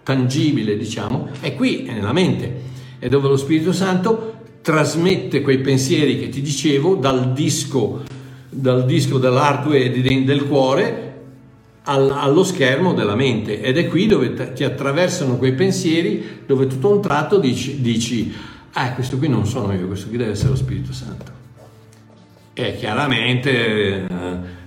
[0.02, 2.62] tangibile, diciamo, è qui, è nella mente,
[2.98, 8.02] è dove lo Spirito Santo trasmette quei pensieri che ti dicevo dal disco
[8.54, 11.13] dal disco dell'hardware del cuore
[11.84, 13.60] allo schermo della mente.
[13.60, 18.34] Ed è qui dove ti attraversano quei pensieri dove tutto un tratto dici, dici
[18.72, 21.32] ah questo qui non sono io, questo qui deve essere lo Spirito Santo.
[22.54, 24.06] E chiaramente eh,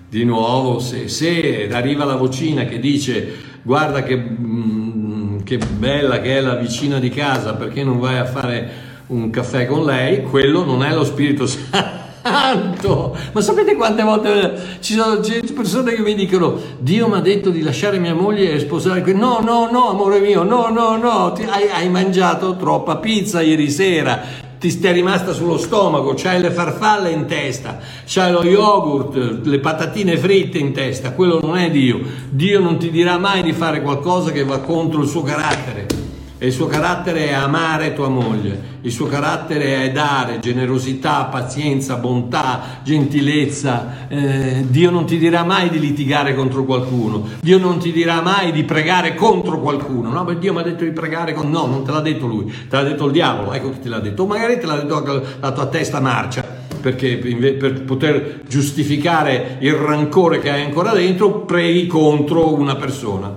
[0.10, 6.38] di nuovo se, se, arriva la vocina che dice guarda che, mm, che bella che
[6.38, 10.66] è la vicina di casa perché non vai a fare un caffè con lei, quello
[10.66, 13.16] non è lo Spirito Santo santo!
[13.32, 15.20] Ma sapete quante volte ci sono
[15.56, 19.14] persone che mi dicono Dio mi ha detto di lasciare mia moglie e sposare qui.
[19.14, 23.70] No, no, no, amore mio, no, no, no, Ti, hai, hai mangiato troppa pizza ieri
[23.70, 24.22] sera,
[24.60, 30.18] ti stai rimasta sullo stomaco, c'hai le farfalle in testa, c'hai lo yogurt, le patatine
[30.18, 32.00] fritte in testa, quello non è Dio.
[32.30, 36.07] Dio non ti dirà mai di fare qualcosa che va contro il suo carattere.
[36.40, 41.96] E il suo carattere è amare tua moglie, il suo carattere è dare generosità, pazienza,
[41.96, 44.08] bontà, gentilezza.
[44.08, 48.52] Eh, Dio non ti dirà mai di litigare contro qualcuno, Dio non ti dirà mai
[48.52, 50.12] di pregare contro qualcuno.
[50.12, 51.50] No, Dio mi ha detto di pregare con...
[51.50, 54.00] No, non te l'ha detto lui, te l'ha detto il diavolo, ecco che te l'ha
[54.00, 54.22] detto.
[54.22, 56.46] O magari te l'ha detto la tua testa marcia,
[56.80, 63.36] perché per poter giustificare il rancore che hai ancora dentro, preghi contro una persona.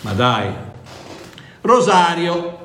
[0.00, 0.46] Ma dai,
[1.68, 2.56] Rosario.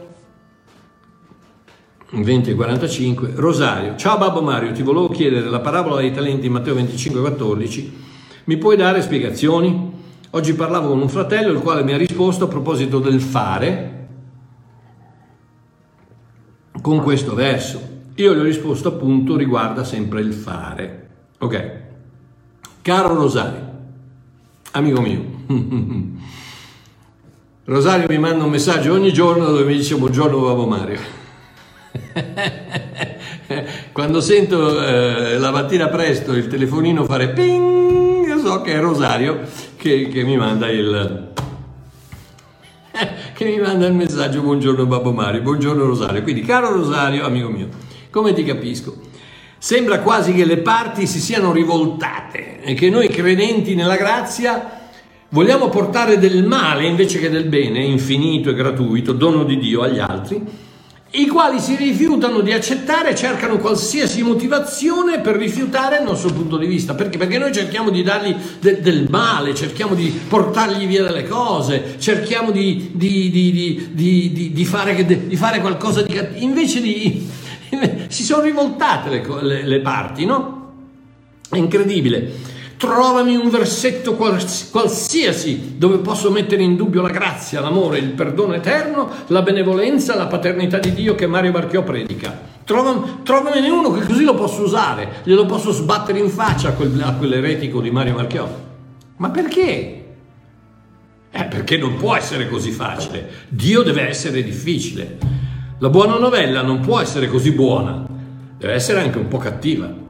[2.11, 3.97] 20 e 45 Rosario.
[3.97, 8.03] Ciao Babbo Mario ti volevo chiedere la parabola dei talenti Matteo 25 e 14
[8.45, 9.91] mi puoi dare spiegazioni?
[10.29, 14.07] oggi parlavo con un fratello il quale mi ha risposto a proposito del fare
[16.81, 17.81] con questo verso.
[18.15, 21.09] Io gli ho risposto appunto riguarda sempre il fare.
[21.39, 21.71] Ok.
[22.81, 23.71] Caro Rosario
[24.71, 25.23] amico mio
[27.65, 30.99] Rosario mi manda un messaggio ogni giorno dove mi dice buongiorno Babbo Mario.
[33.93, 39.39] Quando sento eh, la mattina presto il telefonino fare ping, so che è Rosario
[39.77, 41.31] che, che mi manda il
[43.33, 46.21] che mi manda il messaggio buongiorno Babbo Mario, buongiorno Rosario.
[46.21, 47.69] Quindi caro Rosario, amico mio,
[48.09, 48.93] come ti capisco?
[49.57, 54.82] Sembra quasi che le parti si siano rivoltate e che noi credenti nella grazia
[55.33, 59.97] Vogliamo portare del male invece che del bene, infinito e gratuito, dono di Dio agli
[59.97, 60.39] altri,
[61.09, 66.57] i quali si rifiutano di accettare e cercano qualsiasi motivazione per rifiutare il nostro punto
[66.57, 66.93] di vista.
[66.93, 67.17] Perché?
[67.17, 72.51] Perché noi cerchiamo di dargli de- del male, cerchiamo di portargli via delle cose, cerchiamo
[72.51, 76.45] di, di, di, di fare, fare, qualcosa di cattivo.
[76.45, 77.27] Invece di...
[78.07, 80.73] si sono rivoltate le, le, le parti, no?
[81.49, 82.52] È incredibile
[82.83, 89.09] trovami un versetto qualsiasi dove posso mettere in dubbio la grazia, l'amore, il perdono eterno,
[89.27, 92.37] la benevolenza, la paternità di Dio che Mario Marchiò predica.
[92.65, 97.01] Trovami, trovamene uno che così lo posso usare, glielo posso sbattere in faccia a, quel,
[97.01, 98.49] a quell'eretico di Mario Marchiò.
[99.15, 100.05] Ma perché?
[101.31, 103.29] Eh, perché non può essere così facile.
[103.47, 105.17] Dio deve essere difficile.
[105.79, 108.05] La buona novella non può essere così buona,
[108.57, 110.02] deve essere anche un po' cattiva.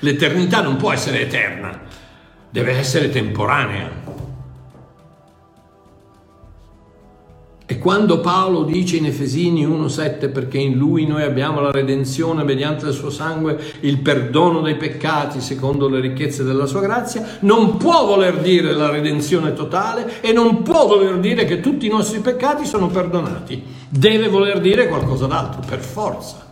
[0.00, 1.80] L'eternità non può essere eterna,
[2.50, 4.06] deve essere temporanea.
[7.70, 12.86] E quando Paolo dice in Efesini 1:7 perché in lui noi abbiamo la redenzione mediante
[12.86, 18.06] il suo sangue, il perdono dei peccati secondo le ricchezze della sua grazia, non può
[18.06, 22.64] voler dire la redenzione totale e non può voler dire che tutti i nostri peccati
[22.64, 23.62] sono perdonati.
[23.86, 26.46] Deve voler dire qualcosa d'altro, per forza.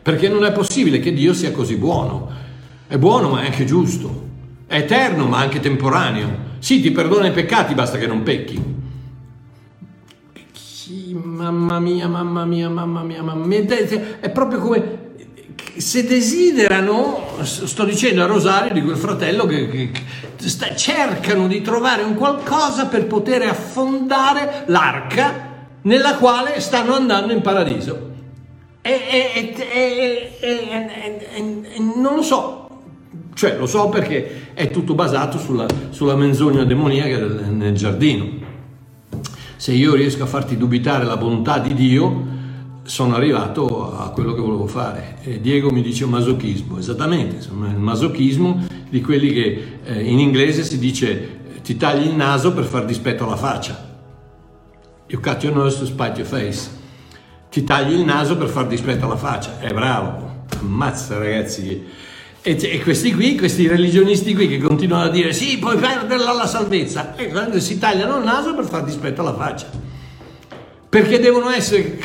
[0.00, 2.43] Perché non è possibile che Dio sia così buono
[2.86, 4.22] è buono ma è anche giusto.
[4.66, 6.52] È eterno ma anche temporaneo.
[6.58, 8.72] Sì, ti perdona i peccati, basta che non pecchi.
[11.12, 13.64] mamma mia, mamma mia, mamma mia, mamma mia.
[14.20, 15.02] È proprio come
[15.76, 21.62] se desiderano, sto dicendo a Rosario di quel fratello che, che, che sta, cercano di
[21.62, 28.12] trovare un qualcosa per poter affondare l'arca nella quale stanno andando in paradiso.
[28.82, 32.63] E, e, e, e non lo so,
[33.34, 38.42] cioè lo so perché è tutto basato sulla, sulla menzogna demoniaca del, nel giardino.
[39.56, 42.32] Se io riesco a farti dubitare la bontà di Dio,
[42.84, 45.16] sono arrivato a quello che volevo fare.
[45.22, 50.62] E Diego mi dice masochismo, esattamente, insomma, il masochismo di quelli che eh, in inglese
[50.62, 53.92] si dice ti tagli il naso per far dispetto alla faccia.
[55.08, 56.70] You cut your nose to spite your face.
[57.50, 59.58] Ti tagli il naso per far dispetto alla faccia.
[59.58, 61.84] È bravo, ammazza ragazzi
[62.46, 66.46] e, e, questi qui, questi religionisti qui che continuano a dire sì, puoi perderla la
[66.46, 69.66] salvezza, e quando si tagliano il naso per far dispetto alla faccia.
[70.90, 71.98] Perché devono essere...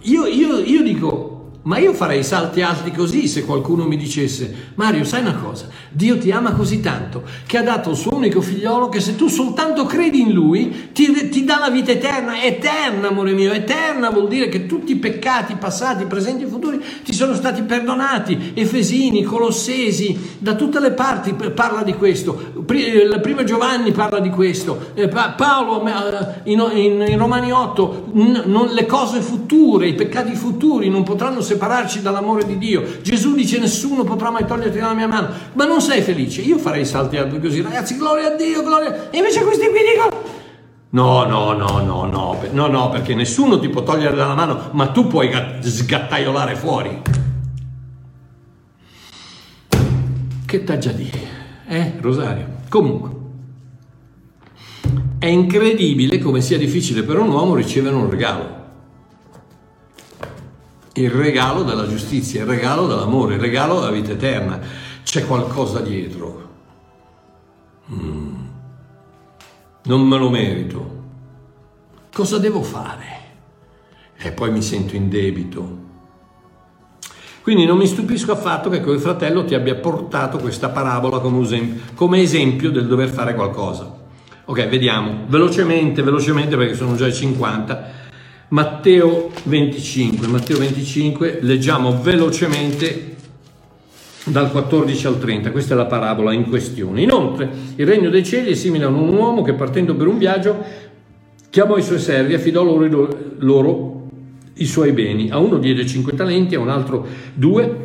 [0.00, 1.35] Io, io, io dico,
[1.66, 5.68] ma io farei salti alti così se qualcuno mi dicesse, Mario, sai una cosa?
[5.90, 9.26] Dio ti ama così tanto che ha dato il suo unico figliolo che se tu
[9.26, 12.40] soltanto credi in lui ti, ti dà la vita eterna.
[12.40, 17.12] Eterna, amore mio, eterna vuol dire che tutti i peccati passati, presenti e futuri ti
[17.12, 18.52] sono stati perdonati.
[18.54, 22.52] Efesini, Colossesi, da tutte le parti parla di questo.
[22.68, 24.92] Il primo Giovanni parla di questo.
[24.94, 31.40] Eh, Paolo eh, in, Romani 8, non, le cose future, i peccati futuri non potranno
[31.40, 32.84] separare separarci dall'amore di Dio.
[33.00, 36.42] Gesù dice nessuno potrà mai toglierti dalla mia mano, ma non sei felice.
[36.42, 39.10] Io farei salti alti così, ragazzi, gloria a Dio, gloria.
[39.10, 40.34] E invece questi qui dicono...
[40.90, 44.88] No, no, no, no, no, no, no, perché nessuno ti può togliere dalla mano, ma
[44.88, 45.30] tu puoi
[45.60, 47.02] sgattaiolare fuori.
[50.46, 51.34] Che t'ha già dire?
[51.66, 52.46] Eh, Rosario?
[52.68, 53.10] Comunque,
[55.18, 58.65] È incredibile come sia difficile per un uomo ricevere un regalo.
[60.96, 64.58] Il regalo della giustizia, il regalo dell'amore, il regalo della vita eterna.
[65.02, 66.48] C'è qualcosa dietro.
[67.92, 68.34] Mm.
[69.84, 71.04] Non me lo merito.
[72.12, 73.04] Cosa devo fare?
[74.16, 75.84] E poi mi sento in debito.
[77.42, 82.70] Quindi non mi stupisco affatto che quel fratello ti abbia portato questa parabola come esempio
[82.70, 83.94] del dover fare qualcosa.
[84.46, 88.05] Ok, vediamo velocemente, velocemente perché sono già i 50.
[88.48, 93.16] Matteo 25, Matteo 25, leggiamo velocemente
[94.26, 97.02] dal 14 al 30, questa è la parabola in questione.
[97.02, 100.62] Inoltre, il regno dei cieli è simile a un uomo che partendo per un viaggio
[101.50, 104.08] chiamò i suoi servi e affidò loro, loro
[104.54, 105.28] i suoi beni.
[105.30, 107.84] A uno diede cinque talenti, a un altro due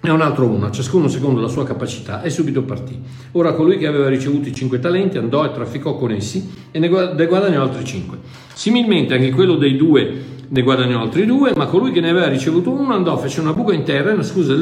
[0.00, 2.96] e un altro una, ciascuno secondo la sua capacità, e subito partì.
[3.32, 6.88] Ora colui che aveva ricevuto i cinque talenti andò e trafficò con essi e ne
[6.88, 8.48] guadagnò altri cinque.
[8.60, 12.70] Similmente anche quello dei due ne guadagnò altri due, ma colui che ne aveva ricevuto
[12.70, 14.52] uno andò, fece una buca in terra e nascose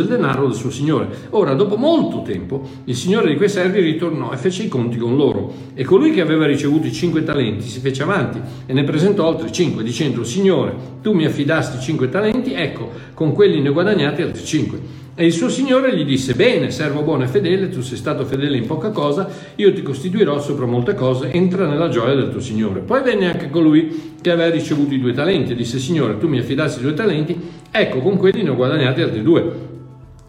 [0.00, 1.06] il, denaro del suo signore.
[1.30, 5.14] Ora, dopo molto tempo, il signore di quei servi ritornò e fece i conti con
[5.14, 5.52] loro.
[5.74, 9.52] E colui che aveva ricevuto i cinque talenti si fece avanti e ne presentò altri
[9.52, 14.97] cinque, dicendo, Signore, tu mi affidasti cinque talenti, ecco, con quelli ne guadagnati altri cinque.
[15.20, 18.56] E il suo signore gli disse, bene, servo buono e fedele, tu sei stato fedele
[18.56, 22.82] in poca cosa, io ti costituirò sopra molte cose, entra nella gioia del tuo signore.
[22.82, 26.38] Poi venne anche colui che aveva ricevuto i due talenti e disse, signore, tu mi
[26.38, 27.36] affidassi i due talenti,
[27.68, 29.77] ecco, con quelli ne ho guadagnati altri due.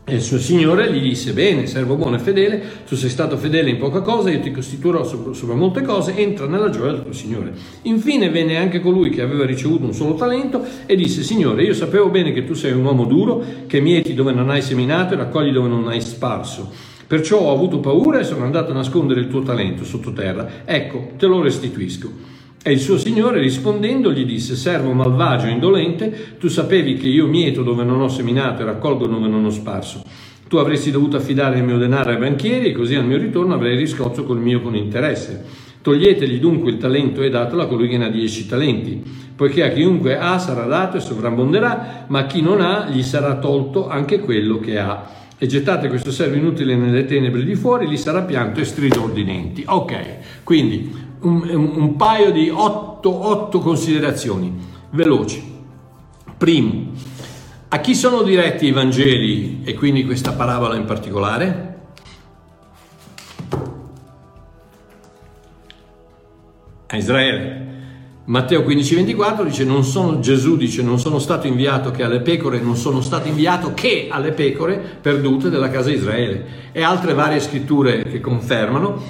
[0.10, 3.70] E il suo signore gli disse, bene, servo buono e fedele, tu sei stato fedele
[3.70, 7.14] in poca cosa, io ti costituirò sopra, sopra, molte cose, entra nella gioia del tuo
[7.14, 7.54] signore.
[7.84, 12.10] Infine venne anche colui che aveva ricevuto un solo talento e disse, signore, io sapevo
[12.10, 15.52] bene che tu sei un uomo duro, che mieti dove non hai seminato e raccogli
[15.52, 16.72] dove non hai sparso.
[17.06, 20.64] Perciò ho avuto paura e sono andato a nascondere il tuo talento sottoterra.
[20.66, 22.29] Ecco, te lo restituisco.
[22.62, 27.26] E il suo signore rispondendo gli disse, servo malvagio e indolente, tu sapevi che io
[27.26, 30.04] mieto dove non ho seminato e raccolgo dove non ho sparso.
[30.46, 33.78] Tu avresti dovuto affidare il mio denaro ai banchieri e così al mio ritorno avrei
[33.78, 35.46] riscotto col mio con interesse.
[35.82, 39.02] Toglietegli dunque il talento e datelo a colui che ne ha dieci talenti,
[39.34, 43.38] poiché a chiunque ha sarà dato e sovrabbonderà, ma a chi non ha gli sarà
[43.38, 45.18] tolto anche quello che ha.
[45.38, 49.24] E gettate questo servo inutile nelle tenebre di fuori, gli sarà pianto e stridor di
[49.24, 49.64] denti.
[49.66, 55.58] Ok, quindi un, un paio di otto, considerazioni veloci.
[56.38, 56.92] Primo,
[57.70, 61.78] a chi sono diretti i Vangeli e quindi questa parabola in particolare?
[66.88, 67.68] A Israele.
[68.26, 72.76] Matteo 15:24 dice non sono, Gesù dice non sono stato inviato che alle pecore, non
[72.76, 76.46] sono stato inviato che alle pecore perdute della casa di Israele.
[76.72, 79.02] E altre varie scritture che confermano.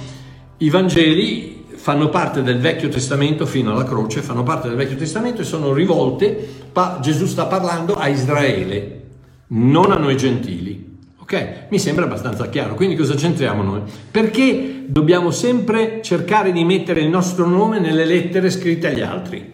[0.58, 5.40] I Vangeli fanno parte del Vecchio Testamento fino alla croce, fanno parte del Vecchio Testamento
[5.40, 6.28] e sono rivolte,
[6.70, 9.00] pa- Gesù sta parlando a Israele,
[9.48, 10.98] non a noi gentili.
[11.20, 11.68] Ok?
[11.70, 12.74] Mi sembra abbastanza chiaro.
[12.74, 13.80] Quindi cosa c'entriamo noi?
[14.10, 19.50] Perché dobbiamo sempre cercare di mettere il nostro nome nelle lettere scritte agli altri?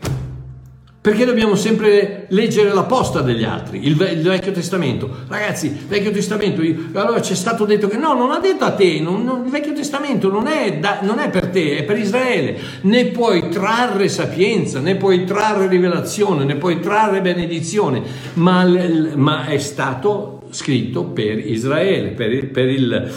[1.06, 5.08] Perché dobbiamo sempre leggere la posta degli altri, il, il Vecchio Testamento?
[5.28, 6.62] Ragazzi, il Vecchio Testamento,
[6.98, 9.72] allora c'è stato detto che no, non ha detto a te, non, non, il Vecchio
[9.72, 12.58] Testamento non è, da, non è per te, è per Israele.
[12.80, 18.02] Ne puoi trarre sapienza, ne puoi trarre rivelazione, ne puoi trarre benedizione,
[18.32, 18.68] ma,
[19.14, 23.12] ma è stato scritto per Israele, per, per il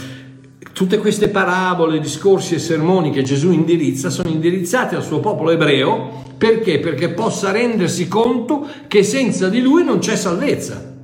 [0.79, 6.23] Tutte queste parabole, discorsi e sermoni che Gesù indirizza sono indirizzati al suo popolo ebreo
[6.37, 6.79] perché?
[6.79, 10.95] Perché possa rendersi conto che senza di lui non c'è salvezza.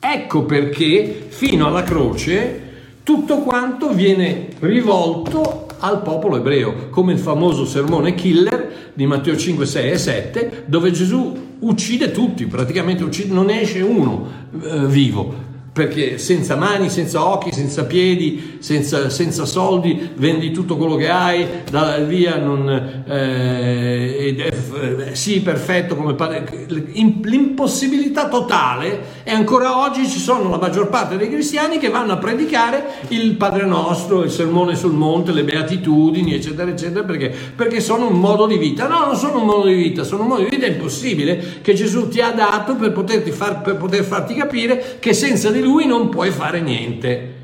[0.00, 2.62] Ecco perché fino alla croce
[3.04, 9.66] tutto quanto viene rivolto al popolo ebreo, come il famoso sermone killer di Matteo 5,
[9.66, 14.26] 6 e 7, dove Gesù uccide tutti, praticamente uccide, non esce uno
[14.60, 20.96] eh, vivo, perché senza mani, senza occhi, senza piedi, senza, senza soldi, vendi tutto quello
[20.96, 26.64] che hai, da via, non, eh, eh, sì, perfetto, come padre.
[26.96, 32.16] L'impossibilità totale e ancora oggi ci sono la maggior parte dei cristiani che vanno a
[32.16, 37.30] predicare il Padre Nostro, il sermone sul monte, le beatitudini, eccetera, eccetera, perché?
[37.54, 38.88] Perché sono un modo di vita.
[38.88, 42.08] No, non sono un modo di vita, sono un modo di vita impossibile che Gesù
[42.08, 42.94] ti ha dato per,
[43.30, 47.34] far, per poter farti capire che senza di lui non puoi fare niente.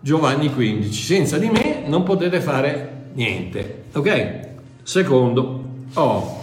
[0.00, 3.84] Giovanni 15, senza di me non potete fare niente.
[3.92, 4.38] Ok?
[4.82, 5.64] Secondo,
[5.94, 6.36] oh.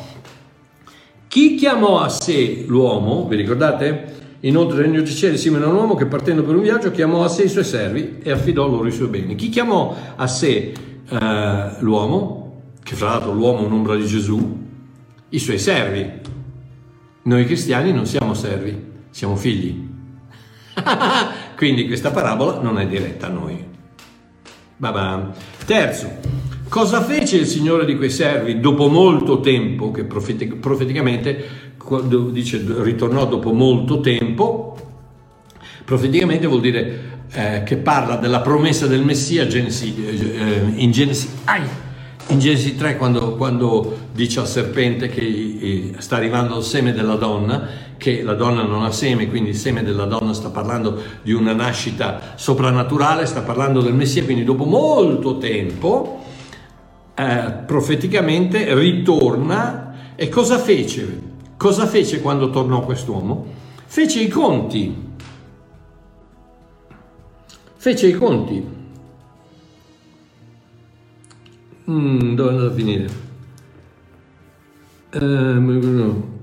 [1.28, 4.14] Chi chiamò a sé l'uomo, vi ricordate?
[4.42, 7.24] Inoltre il regno dei cieli simile a un uomo che partendo per un viaggio chiamò
[7.24, 9.36] a sé i suoi servi e affidò loro i suoi beni.
[9.36, 10.72] Chi chiamò a sé
[11.10, 11.18] uh,
[11.80, 12.44] l'uomo?
[12.86, 14.64] che fra l'altro l'uomo è un'ombra di Gesù,
[15.30, 16.08] i suoi servi.
[17.24, 18.80] Noi cristiani non siamo servi,
[19.10, 19.94] siamo figli.
[21.56, 23.64] Quindi questa parabola non è diretta a noi.
[24.78, 25.32] Babam.
[25.66, 26.20] Terzo,
[26.68, 31.64] cosa fece il Signore di quei servi dopo molto tempo, che profeticamente
[32.32, 34.76] dice ritornò dopo molto tempo,
[35.86, 41.62] profeticamente vuol dire eh, che parla della promessa del Messia Genesi, eh, in, Genesi, ai,
[42.28, 47.68] in, Genesi, 3 quando, quando, dice al serpente che sta arrivando il seme della donna,
[47.98, 51.54] che la donna non ha seme, quindi il seme della donna sta parlando di una
[51.54, 56.24] nascita soprannaturale, sta parlando del Messia, quindi dopo molto tempo
[57.16, 61.34] eh, profeticamente ritorna e cosa fece?
[61.58, 63.46] Cosa fece quando tornò quest'uomo?
[63.86, 65.04] Fece i conti.
[67.78, 68.74] Fece i conti.
[71.90, 73.24] Mm, dove è andato a finire?
[75.20, 76.35] No.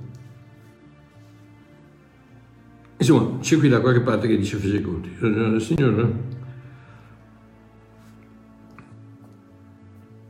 [3.02, 5.10] Insomma, c'è qui da qualche parte che dice fece conti.
[5.60, 6.30] Signore?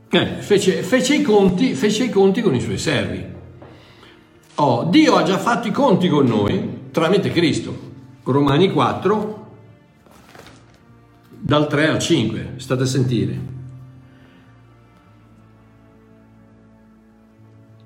[0.09, 3.23] Eh, fece, fece, i conti, fece i conti con i suoi servi.
[4.55, 7.91] Oh, Dio ha già fatto i conti con noi tramite Cristo.
[8.23, 9.47] Romani 4,
[11.29, 13.51] dal 3 al 5, state a sentire.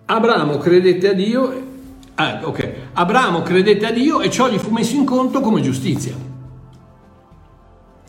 [0.05, 1.63] Abramo credette a Dio,
[2.15, 2.66] ah, ok,
[2.99, 6.15] Abramo credette a Dio e ciò gli fu messo in conto come giustizia.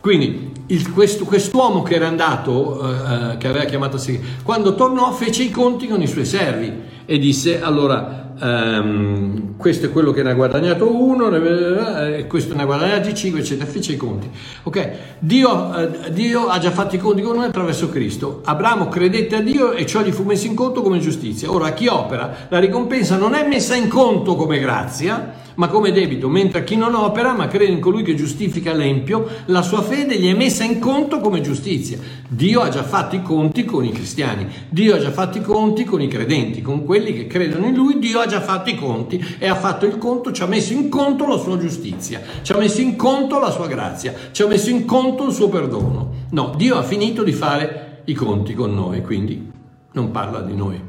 [0.01, 4.75] Quindi il, questo, quest'uomo che era andato, eh, eh che aveva chiamato a sé, quando
[4.75, 6.73] tornò fece i conti con i suoi servi
[7.05, 12.63] e disse allora Um, questo è quello che ne ha guadagnato uno, eh, questo ne
[12.63, 14.31] ha guadagnati 5, eccetera, fece i conti.
[14.63, 18.43] Ok, Dio, uh, Dio, ha già fatto i conti con noi attraverso Cristo.
[18.45, 21.51] Abramo credette a Dio e ciò gli fu messo in conto come giustizia.
[21.51, 25.91] Ora, a chi opera, la ricompensa non è messa in conto come grazia, ma come
[25.91, 29.83] debito, mentre a chi non opera, ma crede in colui che giustifica l'empio, la sua
[29.83, 31.99] fede gli è messa in conto come giustizia.
[32.29, 35.83] Dio ha già fatto i conti con i cristiani, Dio ha già fatto i conti
[35.83, 39.37] con i credenti, con quelli che credono in lui, Dio ha già fatto i conti
[39.39, 42.57] e ha fatto il conto, ci ha messo in conto la sua giustizia, ci ha
[42.57, 46.27] messo in conto la sua grazia, ci ha messo in conto il suo perdono.
[46.31, 49.51] No, Dio ha finito di fare i conti con noi, quindi
[49.93, 50.81] non parla di noi.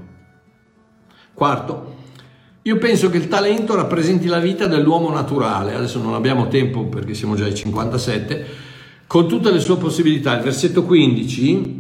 [1.33, 1.95] Quarto,
[2.61, 7.13] io penso che il talento rappresenti la vita dell'uomo naturale, adesso non abbiamo tempo perché
[7.13, 8.45] siamo già ai 57,
[9.07, 10.35] con tutte le sue possibilità.
[10.35, 11.78] Il versetto 15,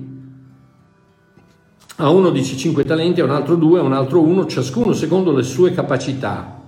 [2.01, 5.33] a uno dice 5 talenti, a un altro 2, a un altro 1, ciascuno secondo
[5.33, 6.61] le sue capacità.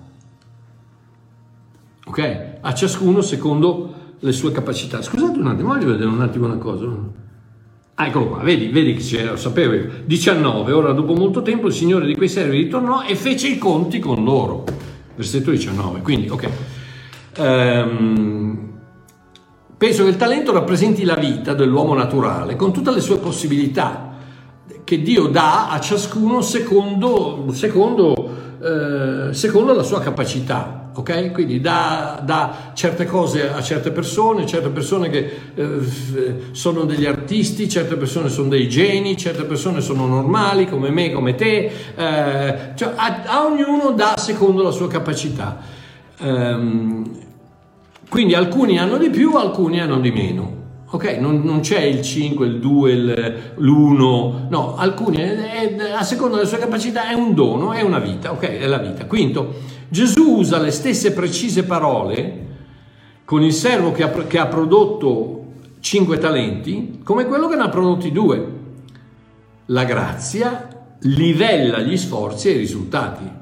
[2.05, 2.57] Ok?
[2.59, 5.01] A ciascuno secondo le sue capacità.
[5.01, 6.86] Scusate un attimo, voglio vedere un attimo una cosa.
[7.95, 9.89] Ah, eccolo qua, vedi, vedi che c'era, lo sapevo io.
[10.03, 13.99] 19, ora dopo molto tempo il Signore di quei servi ritornò e fece i conti
[13.99, 14.65] con loro.
[15.15, 16.49] Versetto 19, quindi, ok.
[17.38, 18.69] Um,
[19.77, 24.11] penso che il talento rappresenti la vita dell'uomo naturale con tutte le sue possibilità
[24.84, 28.29] che Dio dà a ciascuno secondo, secondo,
[28.61, 31.32] eh, secondo la sua capacità ok?
[31.32, 35.79] Quindi dà, dà, certe cose a certe persone, certe persone che eh,
[36.51, 41.36] sono degli artisti, certe persone sono dei geni, certe persone sono normali come me, come
[41.36, 45.79] te, eh, cioè a, a, ognuno dà secondo la sua capacità.
[46.19, 47.19] Um,
[48.09, 50.59] quindi alcuni hanno di più, alcuni hanno di meno.
[50.93, 56.35] Ok, non, non, c'è il 5, il 2, l'1, no, alcuni, è, è, a seconda
[56.35, 59.05] delle sue capacità è un dono, è una vita, ok, è la vita.
[59.05, 59.53] Quinto,
[59.87, 62.47] Gesù usa le stesse precise parole
[63.23, 65.45] con il servo che ha, che ha prodotto
[65.79, 68.59] cinque talenti come quello che ne ha prodotti due.
[69.67, 70.67] La grazia
[71.03, 73.39] livella gli sforzi e i risultati.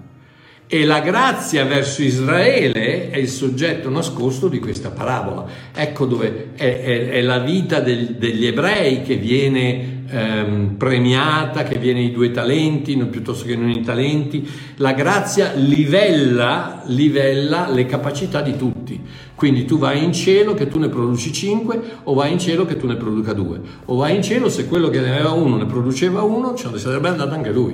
[0.72, 5.47] E la grazia verso Israele è il soggetto nascosto di questa parabola.
[5.74, 11.80] Ecco dove è, è, è la vita del, degli ebrei che viene ehm, premiata, che
[11.80, 14.47] viene i due talenti piuttosto che non i talenti.
[14.76, 19.01] La grazia livella, livella le capacità di tutti.
[19.34, 22.78] Quindi tu vai in cielo che tu ne produci cinque, o vai in cielo che
[22.78, 23.59] tu ne produca due.
[23.86, 26.78] O vai in cielo se quello che ne aveva uno ne produceva uno, ce ne
[26.78, 27.74] sarebbe andato anche lui.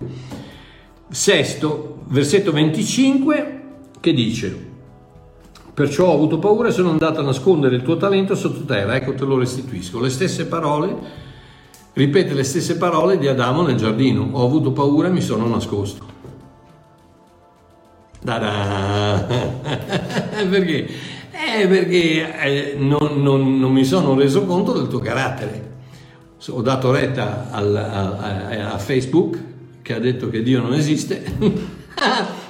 [1.10, 3.62] Sesto, versetto 25,
[4.00, 4.74] che dice,
[5.74, 9.26] perciò ho avuto paura e sono andato a nascondere il tuo talento sottoterra, ecco te
[9.26, 10.00] lo restituisco.
[10.00, 10.96] Le stesse parole,
[11.94, 16.14] ripete le stesse parole di Adamo nel giardino, ho avuto paura e mi sono nascosto.
[18.22, 19.26] Da-da!
[20.50, 20.88] perché?
[21.32, 25.74] Eh, perché eh, non, non, non, mi sono reso conto del tuo carattere.
[26.50, 29.38] Ho dato retta al, a, a, a Facebook
[29.82, 31.24] che ha detto che Dio non esiste,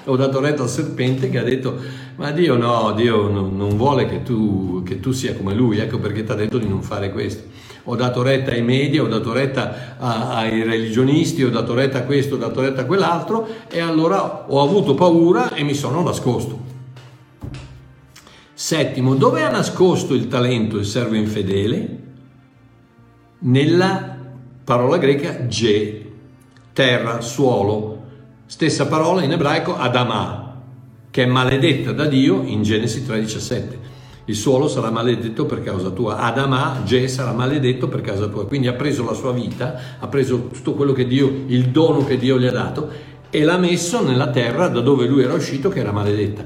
[0.05, 4.23] ho dato retta al serpente che ha detto ma Dio no, Dio non, vuole che
[4.23, 7.43] tu, che tu, sia come lui, ecco perché ti ha detto di non fare questo.
[7.87, 12.03] Ho dato retta ai media, ho dato retta a, ai religionisti, ho dato retta a
[12.03, 16.63] questo, ho dato retta a quell'altro e allora ho avuto paura e mi sono nascosto.
[18.53, 22.03] Settimo, dove ha nascosto il talento il servo infedele?
[23.39, 24.17] Nella
[24.63, 26.11] parola greca ge,
[26.71, 27.94] terra, suolo,
[28.45, 30.61] stessa parola in ebraico adamah,
[31.09, 33.93] che è maledetta da Dio in Genesi 3:17.
[34.25, 38.47] Il suolo sarà maledetto per causa tua, Adamà, Ge sarà maledetto per causa tua.
[38.47, 42.17] Quindi ha preso la sua vita, ha preso tutto quello che Dio, il dono che
[42.17, 42.89] Dio gli ha dato
[43.29, 46.43] e l'ha messo nella terra da dove lui era uscito che era maledetta.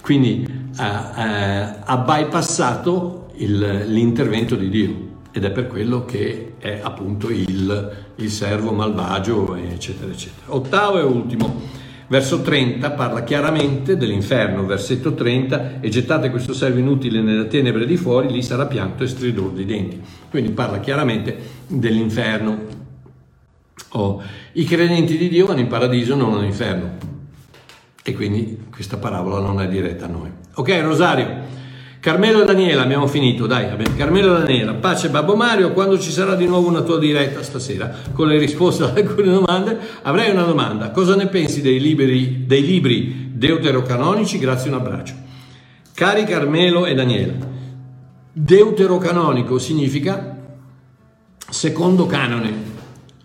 [0.00, 0.44] Quindi
[0.76, 7.30] eh, eh, ha bypassato il, l'intervento di Dio ed è per quello che è appunto
[7.30, 10.54] il, il servo malvagio, eccetera, eccetera.
[10.54, 11.60] Ottavo e ultimo,
[12.08, 17.96] verso 30 parla chiaramente dell'inferno, versetto 30, e gettate questo servo inutile nella tenebre di
[17.96, 20.00] fuori, lì sarà pianto e stridor di denti.
[20.28, 22.80] Quindi parla chiaramente dell'inferno.
[23.94, 24.22] Oh,
[24.52, 27.10] I credenti di Dio vanno in paradiso, non all'inferno.
[28.04, 30.30] E quindi questa parabola non è diretta a noi.
[30.54, 31.60] Ok, Rosario.
[32.02, 36.34] Carmelo e Daniela, abbiamo finito, dai, Carmelo e Daniela, pace Babbo Mario, quando ci sarà
[36.34, 40.90] di nuovo una tua diretta stasera con le risposte ad alcune domande, avrei una domanda,
[40.90, 44.40] cosa ne pensi dei libri, dei libri deuterocanonici?
[44.40, 45.14] Grazie, un abbraccio.
[45.94, 47.34] Cari Carmelo e Daniela,
[48.32, 50.38] deuterocanonico significa
[51.48, 52.52] secondo canone.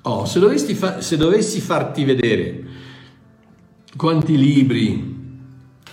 [0.04, 0.40] Oh, se,
[0.76, 2.64] fa- se dovessi farti vedere
[3.96, 5.17] quanti libri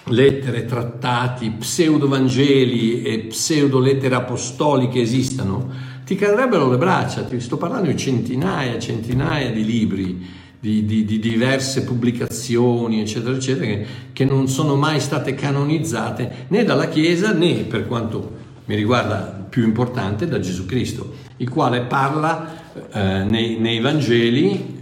[0.06, 7.96] lettere, trattati, pseudo-vangeli e pseudo-lettere apostoliche esistano, ti cadrebbero le braccia, ti sto parlando di
[7.96, 10.26] centinaia, centinaia di libri,
[10.60, 16.64] di, di, di diverse pubblicazioni, eccetera, eccetera, che, che, non sono mai state canonizzate né
[16.64, 22.72] dalla Chiesa né, per quanto mi riguarda più importante, da Gesù Cristo, il quale parla
[22.92, 24.73] eh, nei, nei Vangeli,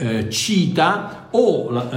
[0.00, 1.96] eh, cita o eh,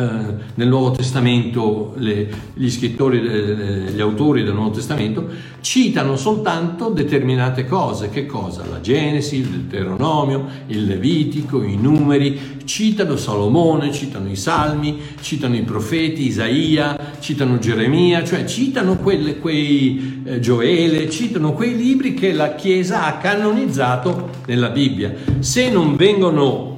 [0.56, 5.26] nel Nuovo Testamento le, gli scrittori, eh, gli autori del Nuovo Testamento
[5.62, 8.66] citano soltanto determinate cose, che cosa?
[8.70, 15.64] La Genesi, il Deuteronomio, il Levitico, i numeri, citano Salomone, citano i Salmi, citano i
[15.64, 22.54] profeti, Isaia, citano Geremia, cioè citano quelle, quei eh, Gioele, citano quei libri che la
[22.56, 25.14] Chiesa ha canonizzato nella Bibbia.
[25.40, 26.73] Se non vengono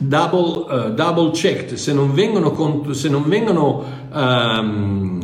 [0.00, 5.18] double, uh, double checked, se non vengono, se non vengono um,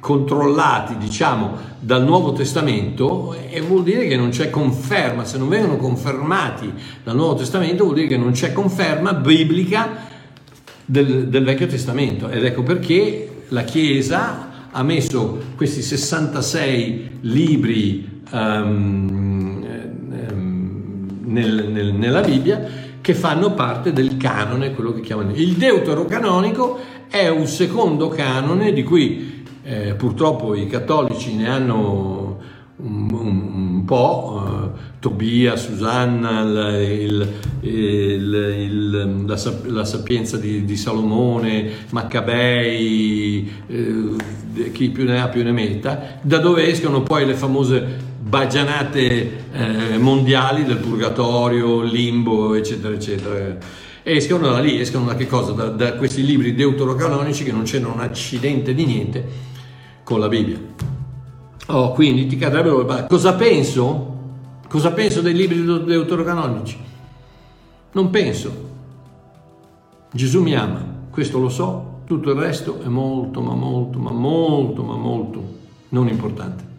[0.00, 5.76] controllati, diciamo, dal Nuovo Testamento, e vuol dire che non c'è conferma, se non vengono
[5.76, 6.72] confermati
[7.04, 9.88] dal Nuovo Testamento vuol dire che non c'è conferma biblica
[10.84, 12.28] del, del Vecchio Testamento.
[12.28, 19.64] Ed ecco perché la Chiesa ha messo questi 66 libri um,
[21.24, 25.32] nel, nel, nella Bibbia che fanno parte del canone, quello che chiamano.
[25.34, 26.80] Il deuterocanonico,
[27.10, 32.38] è un secondo canone di cui eh, purtroppo i cattolici ne hanno
[32.76, 36.40] un, un, un po', eh, Tobia, Susanna,
[36.80, 37.30] il,
[37.60, 45.42] il, il, la, la, sapienza di, di Salomone, Maccabei, eh, chi più ne ha più
[45.42, 52.94] ne metta, da dove escono poi le famose bagianate eh, mondiali del purgatorio, limbo, eccetera,
[52.94, 53.58] eccetera.
[54.02, 55.52] escono da lì, escono da che cosa?
[55.52, 59.28] Da, da questi libri deuterocanonici che non c'era un accidente di niente
[60.02, 60.58] con la Bibbia.
[61.66, 64.12] Oh, quindi ti cadrebbero Cosa penso?
[64.68, 66.78] Cosa penso dei libri deuterocanonici?
[67.92, 68.72] Non penso.
[70.12, 74.82] Gesù mi ama, questo lo so, tutto il resto è molto, ma molto, ma molto,
[74.82, 75.52] ma molto
[75.90, 76.72] non importante.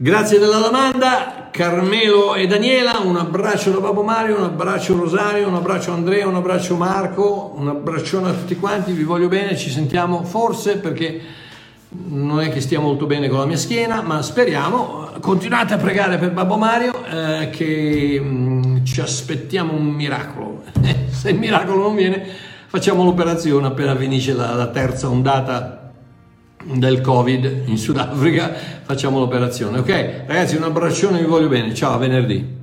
[0.00, 5.56] Grazie della domanda, Carmelo e Daniela, un abbraccio da Babbo Mario, un abbraccio Rosario, un
[5.56, 10.22] abbraccio Andrea, un abbraccio Marco, un abbraccione a tutti quanti, vi voglio bene, ci sentiamo
[10.22, 11.20] forse perché
[12.10, 16.16] non è che stia molto bene con la mia schiena, ma speriamo, continuate a pregare
[16.16, 20.62] per Babbo Mario eh, che mh, mm, ci aspettiamo un miracolo,
[21.10, 22.24] se il miracolo non viene
[22.68, 25.87] facciamo l'operazione appena finisce la, la terza ondata
[26.74, 28.52] del Covid in Sudafrica,
[28.82, 29.78] facciamo l'operazione.
[29.78, 31.74] Ok, ragazzi, un abbraccione, vi voglio bene.
[31.74, 32.57] Ciao, a venerdì.